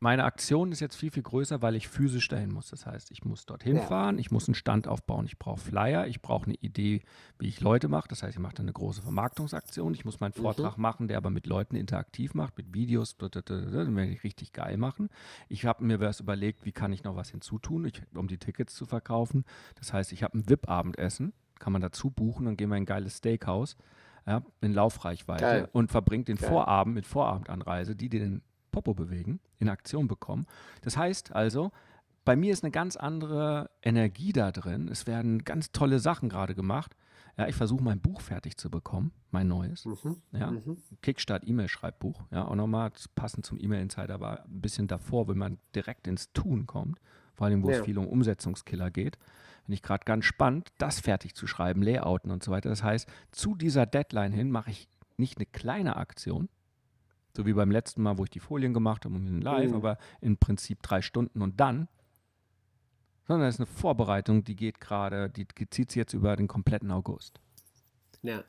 meine 0.05 0.23
Aktion 0.23 0.71
ist 0.71 0.81
jetzt 0.81 0.95
viel, 0.95 1.09
viel 1.09 1.23
größer, 1.23 1.63
weil 1.63 1.75
ich 1.75 1.87
physisch 1.87 2.27
dahin 2.27 2.53
muss. 2.53 2.69
Das 2.69 2.85
heißt, 2.85 3.09
ich 3.09 3.25
muss 3.25 3.47
dorthin 3.47 3.77
Ja. 3.77 3.81
fahren, 3.81 4.19
ich 4.19 4.29
muss 4.29 4.47
einen 4.47 4.53
Stand 4.53 4.87
aufbauen, 4.87 5.25
ich 5.25 5.39
brauche 5.39 5.59
Flyer, 5.59 6.05
ich 6.05 6.21
brauche 6.21 6.45
eine 6.45 6.53
Idee, 6.55 7.01
wie 7.39 7.47
ich 7.47 7.59
Leute 7.59 7.87
mache. 7.87 8.07
Das 8.07 8.21
heißt, 8.21 8.35
ich 8.35 8.39
mache 8.39 8.53
dann 8.53 8.65
eine 8.67 8.73
große 8.73 9.01
Vermarktungsaktion. 9.01 9.95
Ich 9.95 10.05
muss 10.05 10.19
meinen 10.19 10.33
Mhm. 10.37 10.41
Vortrag 10.43 10.77
machen, 10.77 11.07
der 11.07 11.17
aber 11.17 11.31
mit 11.31 11.47
Leuten 11.47 11.75
interaktiv 11.75 12.35
macht, 12.35 12.55
mit 12.55 12.71
Videos, 12.71 13.17
das 13.17 13.31
werde 13.33 14.05
ich 14.05 14.23
richtig 14.23 14.53
geil 14.53 14.77
machen. 14.77 15.09
Ich 15.49 15.65
habe 15.65 15.83
mir 15.83 15.99
was 15.99 16.19
überlegt, 16.19 16.65
wie 16.65 16.71
kann 16.71 16.93
ich 16.93 17.03
noch 17.03 17.15
was 17.15 17.31
hinzutun, 17.31 17.85
ich, 17.85 18.01
um 18.13 18.27
die 18.27 18.37
Tickets 18.37 18.75
zu 18.75 18.85
verkaufen. 18.85 19.43
Das 19.79 19.91
heißt, 19.91 20.11
ich 20.13 20.21
habe 20.21 20.37
ein 20.37 20.47
VIP-Abendessen, 20.47 21.33
kann 21.57 21.73
man 21.73 21.81
dazu 21.81 22.11
buchen, 22.11 22.45
dann 22.45 22.57
gehen 22.57 22.69
wir 22.69 22.77
in 22.77 22.83
ein 22.83 22.85
geiles 22.85 23.17
Steakhouse 23.17 23.75
ja, 24.27 24.43
in 24.61 24.71
Laufreichweite 24.73 25.41
Geil. 25.41 25.69
und 25.71 25.89
verbringt 25.89 26.27
den 26.27 26.37
Geil. 26.37 26.47
Vorabend 26.49 26.93
mit 26.95 27.07
Vorabendanreise, 27.07 27.95
die 27.95 28.09
den 28.09 28.43
Popo 28.75 28.93
bewegen, 28.93 29.39
in 29.57 29.69
Aktion 29.69 30.07
bekommen. 30.09 30.45
Das 30.81 30.97
heißt 30.97 31.31
also, 31.33 31.71
bei 32.25 32.35
mir 32.35 32.51
ist 32.51 32.63
eine 32.65 32.71
ganz 32.71 32.97
andere 32.97 33.69
Energie 33.81 34.33
da 34.33 34.51
drin. 34.51 34.89
Es 34.89 35.07
werden 35.07 35.45
ganz 35.45 35.71
tolle 35.71 35.99
Sachen 35.99 36.27
gerade 36.27 36.55
gemacht. 36.55 36.93
Ja, 37.37 37.47
ich 37.47 37.55
versuche 37.55 37.83
mein 37.83 38.01
Buch 38.01 38.19
fertig 38.19 38.57
zu 38.57 38.69
bekommen, 38.69 39.11
mein 39.31 39.47
neues. 39.47 39.85
Mhm. 39.85 40.21
Ja, 40.33 40.51
Mhm. 40.51 40.77
Kickstart 41.01 41.47
E-Mail-Schreibbuch. 41.47 42.21
Ja, 42.31 42.47
auch 42.49 42.55
nochmal 42.55 42.91
passend 43.15 43.45
zum 43.45 43.57
E-Mail-Insider, 43.59 44.13
aber 44.13 44.43
ein 44.45 44.61
bisschen 44.61 44.87
davor, 44.87 45.27
wenn 45.29 45.37
man 45.37 45.57
direkt 45.73 46.07
ins 46.07 46.31
Tun 46.33 46.65
kommt, 46.65 46.99
vor 47.33 47.47
allem, 47.47 47.63
wo 47.63 47.69
Ja. 47.69 47.77
es 47.79 47.85
viel 47.85 47.97
um 47.97 48.07
Umsetzungskiller 48.07 48.91
geht. 48.91 49.17
Finde 49.63 49.75
ich 49.75 49.81
gerade 49.83 50.03
ganz 50.05 50.25
spannend, 50.25 50.69
das 50.77 50.99
fertig 50.99 51.33
zu 51.35 51.47
schreiben, 51.47 51.81
Layouten 51.81 52.29
und 52.31 52.43
so 52.43 52.51
weiter. 52.51 52.69
Das 52.69 52.83
heißt, 52.83 53.07
zu 53.31 53.55
dieser 53.55 53.85
Deadline 53.85 54.31
hin 54.33 54.51
mache 54.51 54.71
ich 54.71 54.87
nicht 55.17 55.37
eine 55.37 55.45
kleine 55.45 55.95
Aktion, 55.95 56.49
so 57.35 57.45
wie 57.45 57.53
beim 57.53 57.71
letzten 57.71 58.01
Mal, 58.01 58.17
wo 58.17 58.23
ich 58.23 58.29
die 58.29 58.39
Folien 58.39 58.73
gemacht 58.73 59.05
habe 59.05 59.15
und 59.15 59.23
wir 59.23 59.29
sind 59.31 59.41
live, 59.41 59.71
Mhm. 59.71 59.77
aber 59.77 59.97
im 60.21 60.37
Prinzip 60.37 60.81
drei 60.81 61.01
Stunden 61.01 61.41
und 61.41 61.59
dann, 61.59 61.87
sondern 63.27 63.47
es 63.49 63.55
ist 63.55 63.59
eine 63.61 63.67
Vorbereitung, 63.67 64.43
die 64.43 64.55
geht 64.55 64.79
gerade, 64.79 65.29
die 65.29 65.47
zieht 65.69 65.91
sich 65.91 65.95
jetzt 65.97 66.13
über 66.13 66.35
den 66.35 66.47
kompletten 66.47 66.91
August. 66.91 67.39
Ja. 68.21 68.43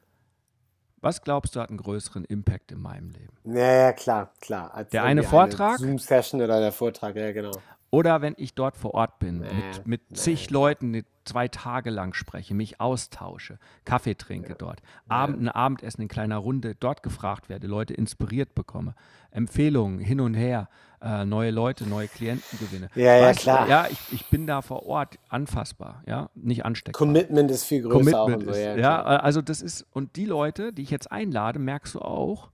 Was 1.01 1.23
glaubst 1.23 1.55
du 1.55 1.61
hat 1.61 1.69
einen 1.69 1.79
größeren 1.79 2.25
Impact 2.25 2.73
in 2.73 2.81
meinem 2.81 3.11
Leben? 3.11 3.37
Ja, 3.45 3.73
ja, 3.73 3.93
klar, 3.93 4.33
klar. 4.41 4.75
Als 4.75 4.91
Der 4.91 5.05
eine 5.05 5.23
Vortrag? 5.23 5.79
Zoom-Session 5.79 6.41
oder 6.41 6.59
der 6.61 6.73
Vortrag, 6.73 7.15
ja, 7.17 7.33
genau. 7.33 7.53
Oder 7.91 8.21
wenn 8.21 8.35
ich 8.37 8.55
dort 8.55 8.77
vor 8.77 8.95
Ort 8.95 9.19
bin, 9.19 9.39
Nee, 9.39 9.47
mit, 9.85 9.87
mit 9.87 10.17
zig 10.17 10.51
Leuten 10.51 11.05
zwei 11.25 11.49
Tage 11.49 11.91
lang 11.91 12.15
spreche, 12.15 12.55
mich 12.55 12.81
austausche, 12.81 13.59
Kaffee 13.85 14.15
trinke 14.15 14.55
dort, 14.55 14.81
Abend, 15.09 15.41
ein 15.41 15.49
Abendessen 15.49 16.03
in 16.03 16.09
kleiner 16.09 16.37
Runde 16.39 16.75
dort 16.75 17.03
gefragt 17.03 17.49
werde, 17.49 17.67
Leute 17.67 17.95
inspiriert 17.95 18.55
bekomme, 18.55 18.95
Empfehlungen 19.31 19.99
hin 19.99 20.21
und 20.21 20.35
her, 20.35 20.69
äh, 21.03 21.25
neue 21.25 21.51
Leute, 21.51 21.87
neue 21.89 22.09
Klienten 22.09 22.59
gewinne. 22.59 22.89
Ja, 22.95 23.17
ja, 23.17 23.33
klar. 23.33 23.69
Ja, 23.69 23.87
ich, 23.91 23.99
ich 24.13 24.27
bin 24.31 24.47
da 24.47 24.63
vor 24.63 24.87
Ort 24.87 25.19
anfassbar, 25.29 26.03
ja, 26.07 26.31
nicht 26.35 26.65
ansteckbar. 26.65 26.99
Commitment 26.99 27.51
ist 27.51 27.65
viel 27.65 27.83
größer 27.83 28.21
auch 28.21 28.27
Commitment 28.27 28.49
und 28.49 28.55
so, 28.55 28.59
ist, 28.59 28.65
ja. 28.65 28.77
ja, 28.77 29.03
also 29.03 29.43
das 29.43 29.63
ist, 29.63 29.87
und 29.93 30.17
die 30.17 30.25
Leute, 30.27 30.73
die 30.73 30.83
ich 30.83 30.91
jetzt 30.91 31.11
einlade, 31.11 31.59
merkst 31.59 31.97
du 31.97 32.01
auch, 32.01 32.51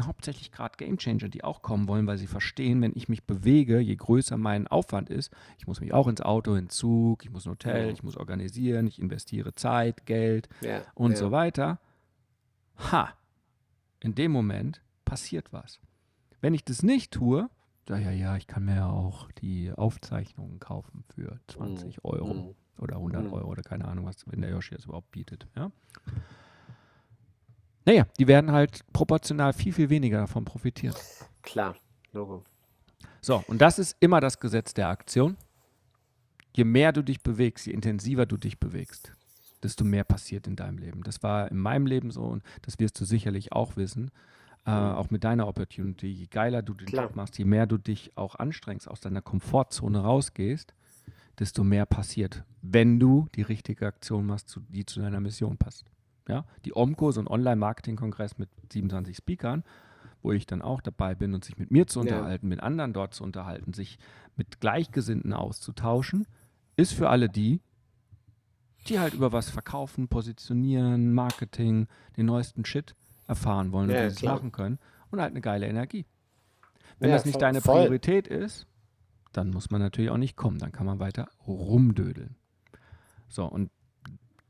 hauptsächlich 0.00 0.50
gerade 0.52 0.76
Gamechanger, 0.78 1.28
die 1.28 1.44
auch 1.44 1.60
kommen 1.62 1.86
wollen, 1.88 2.06
weil 2.06 2.18
sie 2.18 2.26
verstehen, 2.26 2.80
wenn 2.82 2.92
ich 2.94 3.08
mich 3.08 3.24
bewege, 3.24 3.78
je 3.78 3.94
größer 3.96 4.36
mein 4.38 4.66
Aufwand 4.68 5.10
ist, 5.10 5.32
ich 5.58 5.66
muss 5.66 5.80
mich 5.80 5.92
auch 5.92 6.08
ins 6.08 6.20
Auto, 6.22 6.54
in 6.54 6.68
Zug, 6.70 7.24
ich 7.24 7.30
muss 7.30 7.46
ein 7.46 7.50
Hotel, 7.52 7.86
Ja. 7.86 7.92
ich 7.92 8.02
muss 8.02 8.16
organisieren, 8.16 8.86
ich 8.86 8.98
investiere 9.00 9.54
Zeit, 9.54 10.06
Geld 10.06 10.48
ja, 10.62 10.82
und 10.94 11.12
ja. 11.12 11.16
so 11.18 11.30
weiter. 11.30 11.78
Ha, 12.90 13.10
in 14.00 14.14
dem 14.14 14.32
Moment 14.32 14.80
passiert 15.04 15.52
was. 15.52 15.78
Wenn 16.40 16.54
ich 16.54 16.64
das 16.64 16.82
nicht 16.82 17.12
tue, 17.12 17.48
ja, 17.88 17.98
ja, 17.98 18.10
ja, 18.10 18.36
ich 18.36 18.46
kann 18.46 18.64
mir 18.64 18.76
ja 18.76 18.88
auch 18.90 19.30
die 19.32 19.72
Aufzeichnungen 19.72 20.58
kaufen 20.60 21.04
für 21.14 21.38
20 21.48 22.04
Euro 22.04 22.32
Mhm. 22.34 22.54
oder 22.78 22.96
100 22.96 23.24
Mhm. 23.24 23.32
Euro 23.32 23.48
oder 23.50 23.62
keine 23.62 23.86
Ahnung, 23.86 24.06
was 24.06 24.24
wenn 24.30 24.40
der 24.40 24.50
Yoshi 24.50 24.74
jetzt 24.74 24.84
überhaupt 24.86 25.10
bietet. 25.10 25.46
Ja? 25.56 25.70
Naja, 27.84 28.06
die 28.18 28.28
werden 28.28 28.52
halt 28.52 28.80
proportional 28.92 29.52
viel, 29.52 29.72
viel 29.72 29.90
weniger 29.90 30.18
davon 30.18 30.44
profitieren. 30.44 30.94
Klar, 31.42 31.76
Logo. 32.12 32.44
So, 33.20 33.42
und 33.46 33.60
das 33.60 33.78
ist 33.78 33.96
immer 34.00 34.20
das 34.20 34.40
Gesetz 34.40 34.74
der 34.74 34.88
Aktion. 34.88 35.36
Je 36.54 36.64
mehr 36.64 36.92
du 36.92 37.02
dich 37.02 37.22
bewegst, 37.22 37.66
je 37.66 37.72
intensiver 37.72 38.26
du 38.26 38.36
dich 38.36 38.58
bewegst, 38.58 39.12
desto 39.62 39.84
mehr 39.84 40.04
passiert 40.04 40.46
in 40.46 40.56
deinem 40.56 40.78
Leben. 40.78 41.02
Das 41.02 41.22
war 41.22 41.50
in 41.50 41.58
meinem 41.58 41.86
Leben 41.86 42.10
so 42.10 42.22
und 42.22 42.42
das 42.62 42.78
wirst 42.78 43.00
du 43.00 43.04
sicherlich 43.04 43.52
auch 43.52 43.76
wissen. 43.76 44.10
Äh, 44.64 44.70
auch 44.70 45.10
mit 45.10 45.24
deiner 45.24 45.48
Opportunity. 45.48 46.06
Je 46.06 46.26
geiler 46.26 46.62
du 46.62 46.74
den 46.74 46.86
Klar. 46.86 47.06
Job 47.06 47.16
machst, 47.16 47.36
je 47.36 47.44
mehr 47.44 47.66
du 47.66 47.78
dich 47.78 48.16
auch 48.16 48.36
anstrengst, 48.36 48.88
aus 48.88 49.00
deiner 49.00 49.20
Komfortzone 49.20 49.98
rausgehst, 49.98 50.72
desto 51.40 51.64
mehr 51.64 51.84
passiert, 51.84 52.44
wenn 52.60 53.00
du 53.00 53.26
die 53.34 53.42
richtige 53.42 53.86
Aktion 53.86 54.24
machst, 54.24 54.60
die 54.68 54.86
zu 54.86 55.00
deiner 55.00 55.18
Mission 55.18 55.56
passt. 55.56 55.84
Ja? 56.28 56.44
Die 56.64 56.74
OMCO, 56.76 57.12
so 57.12 57.20
ein 57.20 57.26
Online-Marketing-Kongress 57.28 58.38
mit 58.38 58.48
27 58.72 59.16
Speakern, 59.16 59.64
wo 60.22 60.32
ich 60.32 60.46
dann 60.46 60.62
auch 60.62 60.80
dabei 60.80 61.14
bin 61.14 61.34
und 61.34 61.44
sich 61.44 61.58
mit 61.58 61.70
mir 61.70 61.86
zu 61.86 61.98
Ja. 62.00 62.02
unterhalten, 62.02 62.48
mit 62.48 62.60
anderen 62.60 62.92
dort 62.92 63.14
zu 63.14 63.24
unterhalten, 63.24 63.72
sich 63.72 63.98
mit 64.36 64.60
Gleichgesinnten 64.60 65.32
auszutauschen, 65.32 66.26
ist 66.76 66.92
für 66.92 67.08
alle 67.10 67.28
die, 67.28 67.60
die 68.88 68.98
halt 68.98 69.14
über 69.14 69.32
was 69.32 69.50
verkaufen, 69.50 70.08
positionieren, 70.08 71.12
Marketing, 71.12 71.86
den 72.16 72.26
neuesten 72.26 72.64
Shit 72.64 72.94
erfahren 73.26 73.72
wollen 73.72 73.88
und 73.90 73.94
Ja, 73.96 74.02
die 74.02 74.08
das 74.08 74.16
klar. 74.16 74.34
machen 74.36 74.52
können 74.52 74.78
und 75.10 75.20
halt 75.20 75.30
eine 75.32 75.40
geile 75.40 75.66
Energie. 75.66 76.06
Wenn 76.98 77.10
Ja, 77.10 77.16
das 77.16 77.24
nicht 77.24 77.34
voll- 77.34 77.40
deine 77.40 77.60
voll. 77.60 77.80
Priorität 77.82 78.26
ist, 78.28 78.66
dann 79.32 79.50
muss 79.50 79.70
man 79.70 79.80
natürlich 79.80 80.10
auch 80.10 80.18
nicht 80.18 80.36
kommen. 80.36 80.58
Dann 80.58 80.72
kann 80.72 80.86
man 80.86 80.98
weiter 80.98 81.28
rumdödeln. 81.46 82.36
So, 83.28 83.46
und 83.46 83.70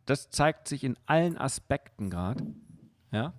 das 0.06 0.30
zeigt 0.30 0.68
sich 0.68 0.84
in 0.84 0.96
allen 1.06 1.38
Aspekten 1.38 2.10
gerade. 2.10 2.46
Ja. 3.10 3.32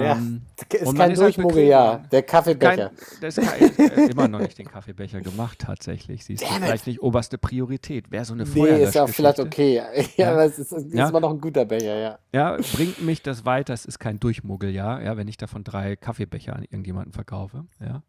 Ja, 0.00 0.12
Ähm, 0.16 0.42
Ist 0.72 0.96
kein 0.96 1.10
ist 1.12 1.20
halt. 1.22 2.12
Der 2.12 2.22
Kaffeebecher. 2.22 2.76
kein, 2.76 2.90
das 3.20 3.38
ist 3.38 3.48
kein, 3.50 3.78
äh, 3.90 4.10
immer 4.10 4.28
noch 4.28 4.40
nicht 4.40 4.58
den 4.58 4.66
Kaffeebecher 4.66 5.20
gemacht, 5.20 5.58
tatsächlich. 5.60 6.24
Siehst 6.24 6.42
du, 6.42 6.46
Damn 6.46 6.56
it. 6.58 6.64
vielleicht 6.64 6.86
nicht 6.86 7.00
oberste 7.02 7.38
Priorität. 7.38 8.10
Wäre 8.10 8.24
so 8.24 8.34
eine 8.34 8.44
nee, 8.44 8.82
ist 8.82 8.96
auch 8.98 9.08
vielleicht 9.08 9.36
Feuerlöschgeschichte. 9.38 9.42
okay. 9.42 10.08
Ja, 10.16 10.26
Ja. 10.26 10.32
aber 10.32 10.44
es 10.44 10.58
ist, 10.58 10.72
ist 10.72 10.92
Ja. 10.94 11.08
immer 11.08 11.20
noch 11.20 11.30
ein 11.30 11.40
guter 11.40 11.64
Becher, 11.64 11.96
ja. 11.96 12.18
Ja, 12.32 12.56
bringt 12.74 13.00
mich 13.02 13.22
das 13.22 13.44
weiter. 13.44 13.72
Es 13.72 13.84
ist 13.84 13.98
kein 13.98 14.20
Durchmuggeljahr, 14.20 15.02
ja, 15.02 15.16
wenn 15.16 15.28
ich 15.28 15.36
davon 15.36 15.64
drei 15.64 15.96
Kaffeebecher 15.96 16.54
an 16.54 16.62
irgendjemanden 16.64 17.12
verkaufe. 17.12 17.64
Ja. 17.80 18.02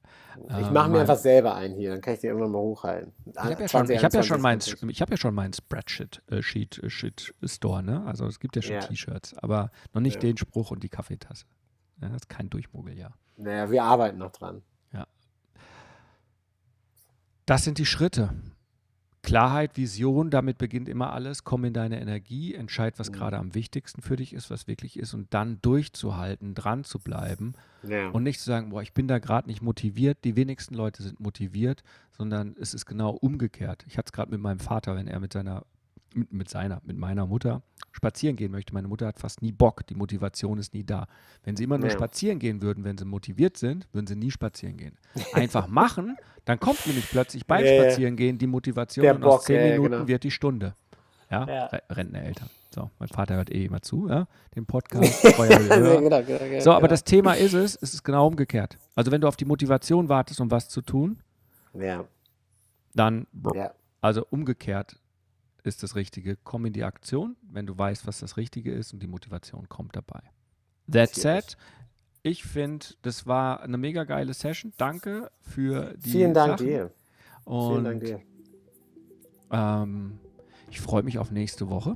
Ich 0.60 0.72
mache 0.72 0.88
mir 0.90 0.94
mein- 0.94 1.02
einfach 1.02 1.18
selber 1.18 1.56
einen 1.56 1.76
hier, 1.76 1.92
dann 1.92 2.02
kann 2.02 2.14
ich 2.14 2.20
die 2.22 2.28
irgendwann 2.28 2.52
mal 2.52 2.60
hochhalten. 2.60 3.12
Ich 3.26 3.38
habe 3.38 3.62
ja, 3.62 3.68
schon- 3.68 3.90
ich 3.90 4.04
hab 4.04 4.14
ja 4.14 4.24
schon 4.24 4.42
meinen 4.42 4.60
2021. 4.62 4.90
ich 4.96 5.02
hab 5.02 5.10
ja 5.12 5.18
schon 5.18 5.36
meinen 5.36 5.54
Spreadsheet 5.54 6.22
äh, 6.32 6.42
Sheet, 6.42 6.80
äh, 6.84 6.90
Sheet 6.90 7.34
Store, 7.44 7.84
ne? 7.84 8.04
Also 8.06 8.26
es 8.26 8.40
gibt 8.40 8.56
ja 8.56 8.62
schon 8.62 8.76
Ja. 8.76 8.80
T-Shirts, 8.82 9.38
aber 9.38 9.72
noch 9.94 10.02
nicht 10.02 10.16
Ja. 10.16 10.22
den 10.30 10.38
Spruch 10.38 10.72
und 10.72 10.84
die 10.84 10.90
Kaffeetasse. 10.90 11.46
Ja, 12.02 12.08
das 12.10 12.22
ist 12.24 12.30
kein 12.30 12.50
Durchmuggeljahr. 12.50 13.14
Naja, 13.38 13.70
wir 13.72 13.84
arbeiten 13.84 14.18
noch 14.18 14.32
dran. 14.32 14.62
Das 17.46 17.64
sind 17.64 17.80
die 17.80 17.86
Schritte. 17.88 18.30
Klarheit, 19.24 19.76
Vision, 19.76 20.30
damit 20.30 20.58
beginnt 20.60 20.88
immer 20.88 21.14
alles. 21.14 21.44
Komm 21.44 21.66
in 21.66 21.74
deine 21.74 22.00
Energie, 22.00 22.54
entscheid, 22.54 22.98
was 23.00 23.10
Mhm. 23.10 23.14
gerade 23.16 23.38
am 23.38 23.54
wichtigsten 23.56 24.02
für 24.02 24.16
dich 24.16 24.34
ist, 24.34 24.50
was 24.50 24.68
wirklich 24.68 24.98
ist 24.98 25.14
und 25.14 25.34
dann 25.34 25.60
durchzuhalten, 25.62 26.54
dran 26.56 26.84
zu 26.84 27.00
bleiben 27.00 27.54
Ja. 27.84 28.10
und 28.10 28.24
nicht 28.24 28.40
zu 28.40 28.46
sagen, 28.46 28.70
boah, 28.70 28.82
ich 28.82 28.94
bin 28.94 29.08
da 29.08 29.20
gerade 29.20 29.48
nicht 29.50 29.62
motiviert. 29.62 30.20
Die 30.24 30.36
wenigsten 30.36 30.76
Leute 30.76 31.04
sind 31.04 31.20
motiviert, 31.20 31.84
sondern 32.12 32.56
es 32.60 32.74
ist 32.74 32.86
genau 32.86 33.12
umgekehrt. 33.12 33.84
Ich 33.88 33.98
hatte 33.98 34.10
es 34.10 34.14
gerade 34.14 34.32
mit 34.32 34.40
meinem 34.42 34.60
Vater, 34.60 34.96
wenn 34.96 35.08
er 35.08 35.20
mit 35.20 35.34
seiner, 35.34 35.66
mit, 36.16 36.32
mit 36.34 36.50
seiner, 36.50 36.82
mit 36.86 36.98
meiner 36.98 37.26
Mutter 37.26 37.62
spazieren 37.92 38.36
gehen 38.36 38.52
möchte. 38.52 38.74
Meine 38.74 38.88
Mutter 38.88 39.08
hat 39.08 39.20
fast 39.20 39.42
nie 39.42 39.52
Bock, 39.52 39.86
die 39.88 39.96
Motivation 39.96 40.58
ist 40.60 40.74
nie 40.74 40.84
da. 40.84 41.08
Wenn 41.44 41.56
sie 41.56 41.64
immer 41.64 41.78
nur 41.78 41.88
Ja. 41.90 41.94
spazieren 41.94 42.40
gehen 42.40 42.62
würden, 42.62 42.84
wenn 42.84 42.98
sie 42.98 43.06
motiviert 43.06 43.58
sind, 43.58 43.88
würden 43.94 44.08
sie 44.08 44.16
nie 44.16 44.32
spazieren 44.32 44.78
gehen. 44.78 44.98
Einfach 45.34 45.68
machen, 45.68 46.18
dann 46.46 46.60
kommt 46.60 46.86
nämlich 46.88 47.10
plötzlich 47.10 47.46
beim 47.46 47.66
Ja. 47.66 47.84
Spazierengehen 47.84 48.38
die 48.38 48.48
Motivation 48.48 49.06
und 49.08 49.24
aus 49.24 49.36
Bock, 49.38 49.44
zehn 49.44 49.60
ja, 49.66 49.72
Minuten 49.74 49.92
genau. 49.94 50.08
wird 50.08 50.24
die 50.24 50.32
Stunde. 50.32 50.76
Ja, 51.32 51.48
Ja. 51.48 51.66
Re- 51.68 51.84
Rentnereltern. 51.90 52.50
So, 52.72 52.90
mein 53.00 53.10
Vater 53.10 53.36
hört 53.36 53.50
eh 53.52 53.66
immer 53.66 53.82
zu, 53.82 54.08
ja, 54.10 54.28
den 54.56 54.66
Podcast. 54.68 55.24
Genau, 55.38 56.02
genau, 56.02 56.22
genau, 56.24 56.60
So, 56.62 56.72
aber 56.72 56.82
genau. 56.82 56.88
das 56.90 57.04
Thema 57.04 57.34
ist 57.34 57.54
es, 57.54 57.76
es 57.82 57.94
ist 57.96 58.04
genau 58.04 58.28
umgekehrt. 58.28 58.78
Also 58.96 59.12
wenn 59.12 59.22
du 59.22 59.28
auf 59.28 59.36
die 59.38 59.46
Motivation 59.46 60.08
wartest, 60.10 60.40
um 60.42 60.52
was 60.52 60.70
zu 60.70 60.82
tun, 60.82 61.20
Ja, 61.74 62.06
dann, 62.94 63.28
also 64.02 64.26
umgekehrt 64.30 64.98
ist 65.64 65.84
das 65.84 65.96
Richtige. 65.96 66.38
Komm 66.44 66.66
in 66.66 66.74
die 66.74 66.84
Aktion, 66.84 67.36
wenn 67.42 67.66
du 67.66 67.78
weißt, 67.78 68.08
was 68.08 68.20
das 68.20 68.38
Richtige 68.38 68.72
ist 68.74 68.94
und 68.94 69.02
die 69.02 69.08
Motivation 69.08 69.68
kommt 69.70 69.96
dabei. 69.96 70.22
That 70.92 71.14
said, 71.14 71.58
ich 72.24 72.44
finde, 72.44 72.86
das 73.02 73.28
war 73.28 73.62
eine 73.62 73.78
mega 73.78 74.04
geile 74.04 74.34
Session. 74.34 74.74
Danke 74.78 75.32
für 75.42 75.94
die 75.98 76.10
Vielen 76.12 76.34
Dank 76.34 76.60
Sachen. 76.60 76.68
dir. 76.68 76.92
Vielen 77.46 77.56
Und 77.78 77.84
Dank 77.84 78.04
dir. 78.04 78.22
ähm, 79.52 80.20
ich 80.70 80.82
freue 80.82 81.04
mich 81.04 81.18
auf 81.18 81.32
nächste 81.32 81.70
Woche. 81.70 81.96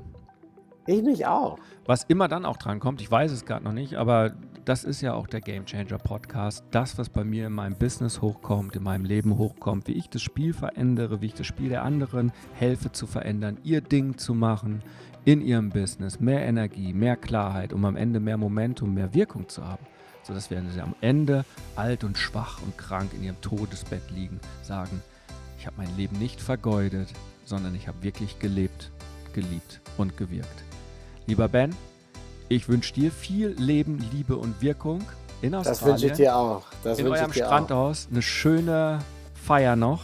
Ich 0.85 1.01
mich 1.01 1.25
auch. 1.25 1.57
Was 1.85 2.03
immer 2.03 2.27
dann 2.27 2.45
auch 2.45 2.57
dran 2.57 2.79
kommt, 2.79 3.01
ich 3.01 3.09
weiß 3.09 3.31
es 3.31 3.45
gerade 3.45 3.63
noch 3.63 3.71
nicht, 3.71 3.95
aber 3.95 4.35
das 4.65 4.85
ist 4.85 5.01
ja 5.01 5.13
auch 5.13 5.27
der 5.27 5.41
Game 5.41 5.65
Changer 5.65 5.97
Podcast. 5.97 6.63
Das, 6.71 6.97
was 6.97 7.09
bei 7.09 7.23
mir 7.23 7.47
in 7.47 7.53
meinem 7.53 7.75
Business 7.75 8.21
hochkommt, 8.21 8.75
in 8.75 8.83
meinem 8.83 9.03
Leben 9.03 9.37
hochkommt, 9.37 9.87
wie 9.87 9.93
ich 9.93 10.09
das 10.09 10.21
Spiel 10.21 10.53
verändere, 10.53 11.21
wie 11.21 11.27
ich 11.27 11.33
das 11.33 11.47
Spiel 11.47 11.69
der 11.69 11.83
anderen 11.83 12.31
helfe 12.53 12.91
zu 12.91 13.05
verändern, 13.05 13.57
ihr 13.63 13.81
Ding 13.81 14.17
zu 14.17 14.33
machen 14.33 14.81
in 15.25 15.41
ihrem 15.41 15.69
Business, 15.69 16.19
mehr 16.19 16.45
Energie, 16.45 16.93
mehr 16.93 17.17
Klarheit, 17.17 17.73
um 17.73 17.83
am 17.85 17.97
Ende 17.97 18.19
mehr 18.19 18.37
Momentum, 18.37 18.93
mehr 18.93 19.13
Wirkung 19.13 19.49
zu 19.49 19.65
haben. 19.65 19.85
Sodass 20.23 20.49
wir 20.49 20.57
am 20.57 20.95
Ende 21.01 21.43
alt 21.75 22.05
und 22.05 22.17
schwach 22.17 22.61
und 22.61 22.77
krank 22.77 23.11
in 23.13 23.23
ihrem 23.23 23.41
Todesbett 23.41 24.09
liegen, 24.11 24.39
sagen, 24.61 25.01
ich 25.59 25.65
habe 25.65 25.75
mein 25.77 25.95
Leben 25.97 26.17
nicht 26.19 26.39
vergeudet, 26.39 27.09
sondern 27.43 27.75
ich 27.75 27.89
habe 27.89 28.01
wirklich 28.01 28.39
gelebt, 28.39 28.91
geliebt 29.33 29.81
und 29.97 30.15
gewirkt. 30.15 30.63
Lieber 31.25 31.49
Ben, 31.49 31.75
ich 32.55 32.69
wünsche 32.69 32.93
dir 32.93 33.11
viel 33.11 33.49
Leben, 33.57 34.03
Liebe 34.11 34.35
und 34.35 34.61
Wirkung 34.61 35.01
in 35.41 35.51
Das 35.51 35.67
Australien. 35.67 35.93
wünsche 35.93 36.07
ich 36.07 36.13
dir 36.13 36.35
auch. 36.35 36.63
Das 36.83 36.99
in 36.99 37.07
eurem 37.07 37.31
dir 37.31 37.45
auch. 37.45 37.47
Strandhaus 37.47 38.07
eine 38.11 38.21
schöne 38.21 38.99
Feier 39.33 39.75
noch. 39.75 40.01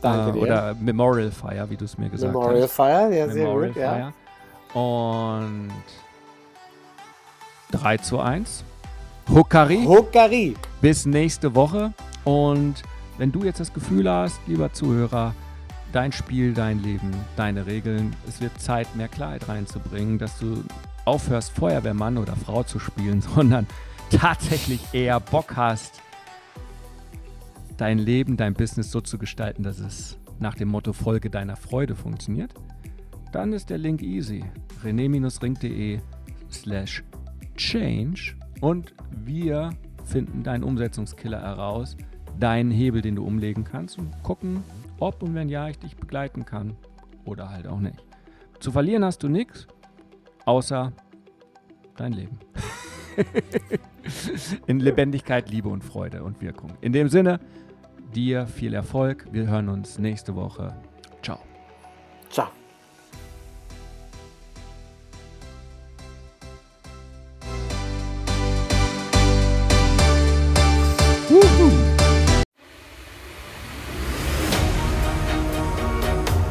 Danke 0.00 0.30
äh, 0.30 0.32
dir. 0.32 0.42
Oder 0.42 0.74
Memorial 0.80 1.30
Feier, 1.30 1.68
wie 1.70 1.76
du 1.76 1.84
es 1.84 1.98
mir 1.98 2.08
gesagt 2.08 2.32
Memorial 2.32 2.62
hast. 2.62 2.72
Fire, 2.72 3.14
ja, 3.14 3.28
sehr 3.28 3.44
Memorial 3.44 3.72
gut, 3.72 3.82
ja. 3.82 4.12
Und 4.72 5.72
3 7.72 7.96
zu 7.98 8.20
1. 8.20 8.64
Hukari. 9.28 9.84
Hokari. 9.84 10.54
Bis 10.80 11.06
nächste 11.06 11.54
Woche. 11.54 11.92
Und 12.24 12.82
wenn 13.18 13.32
du 13.32 13.44
jetzt 13.44 13.60
das 13.60 13.72
Gefühl 13.72 14.10
hast, 14.10 14.40
lieber 14.46 14.72
Zuhörer, 14.72 15.34
dein 15.92 16.12
Spiel, 16.12 16.54
dein 16.54 16.82
Leben, 16.82 17.12
deine 17.36 17.66
Regeln, 17.66 18.14
es 18.28 18.40
wird 18.40 18.60
Zeit, 18.60 18.94
mehr 18.96 19.08
Klarheit 19.08 19.48
reinzubringen, 19.48 20.18
dass 20.18 20.38
du 20.38 20.62
aufhörst, 21.10 21.50
Feuerwehrmann 21.52 22.18
oder 22.18 22.36
Frau 22.36 22.62
zu 22.62 22.78
spielen, 22.78 23.20
sondern 23.34 23.66
tatsächlich 24.10 24.80
eher 24.92 25.18
Bock 25.18 25.56
hast, 25.56 26.00
dein 27.76 27.98
Leben, 27.98 28.36
dein 28.36 28.54
Business 28.54 28.90
so 28.90 29.00
zu 29.00 29.18
gestalten, 29.18 29.64
dass 29.64 29.80
es 29.80 30.18
nach 30.38 30.54
dem 30.54 30.68
Motto 30.68 30.92
Folge 30.92 31.30
deiner 31.30 31.56
Freude 31.56 31.96
funktioniert, 31.96 32.54
dann 33.32 33.52
ist 33.52 33.70
der 33.70 33.78
Link 33.78 34.02
easy. 34.02 34.44
rené-ring.de 34.84 36.00
slash 36.50 37.02
change 37.56 38.36
und 38.60 38.94
wir 39.10 39.70
finden 40.04 40.42
deinen 40.42 40.64
Umsetzungskiller 40.64 41.40
heraus, 41.40 41.96
deinen 42.38 42.70
Hebel, 42.70 43.02
den 43.02 43.16
du 43.16 43.24
umlegen 43.24 43.64
kannst 43.64 43.98
und 43.98 44.22
gucken, 44.22 44.62
ob 44.98 45.22
und 45.22 45.34
wenn 45.34 45.48
ja, 45.48 45.68
ich 45.68 45.78
dich 45.78 45.96
begleiten 45.96 46.44
kann 46.44 46.76
oder 47.24 47.50
halt 47.50 47.66
auch 47.66 47.80
nicht. 47.80 48.02
Zu 48.60 48.72
verlieren 48.72 49.04
hast 49.04 49.22
du 49.22 49.28
nichts, 49.28 49.66
außer 50.50 50.92
dein 51.96 52.12
Leben. 52.12 52.40
In 54.66 54.80
Lebendigkeit, 54.80 55.48
Liebe 55.48 55.68
und 55.68 55.84
Freude 55.84 56.24
und 56.24 56.40
Wirkung. 56.40 56.72
In 56.80 56.92
dem 56.92 57.08
Sinne, 57.08 57.38
dir 58.14 58.46
viel 58.48 58.74
Erfolg. 58.74 59.26
Wir 59.30 59.46
hören 59.46 59.68
uns 59.68 59.98
nächste 59.98 60.34
Woche. 60.34 60.74
Ciao. 61.22 61.38
Ciao. 62.30 62.48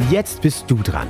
Jetzt 0.09 0.41
bist 0.41 0.71
du 0.71 0.75
dran. 0.77 1.09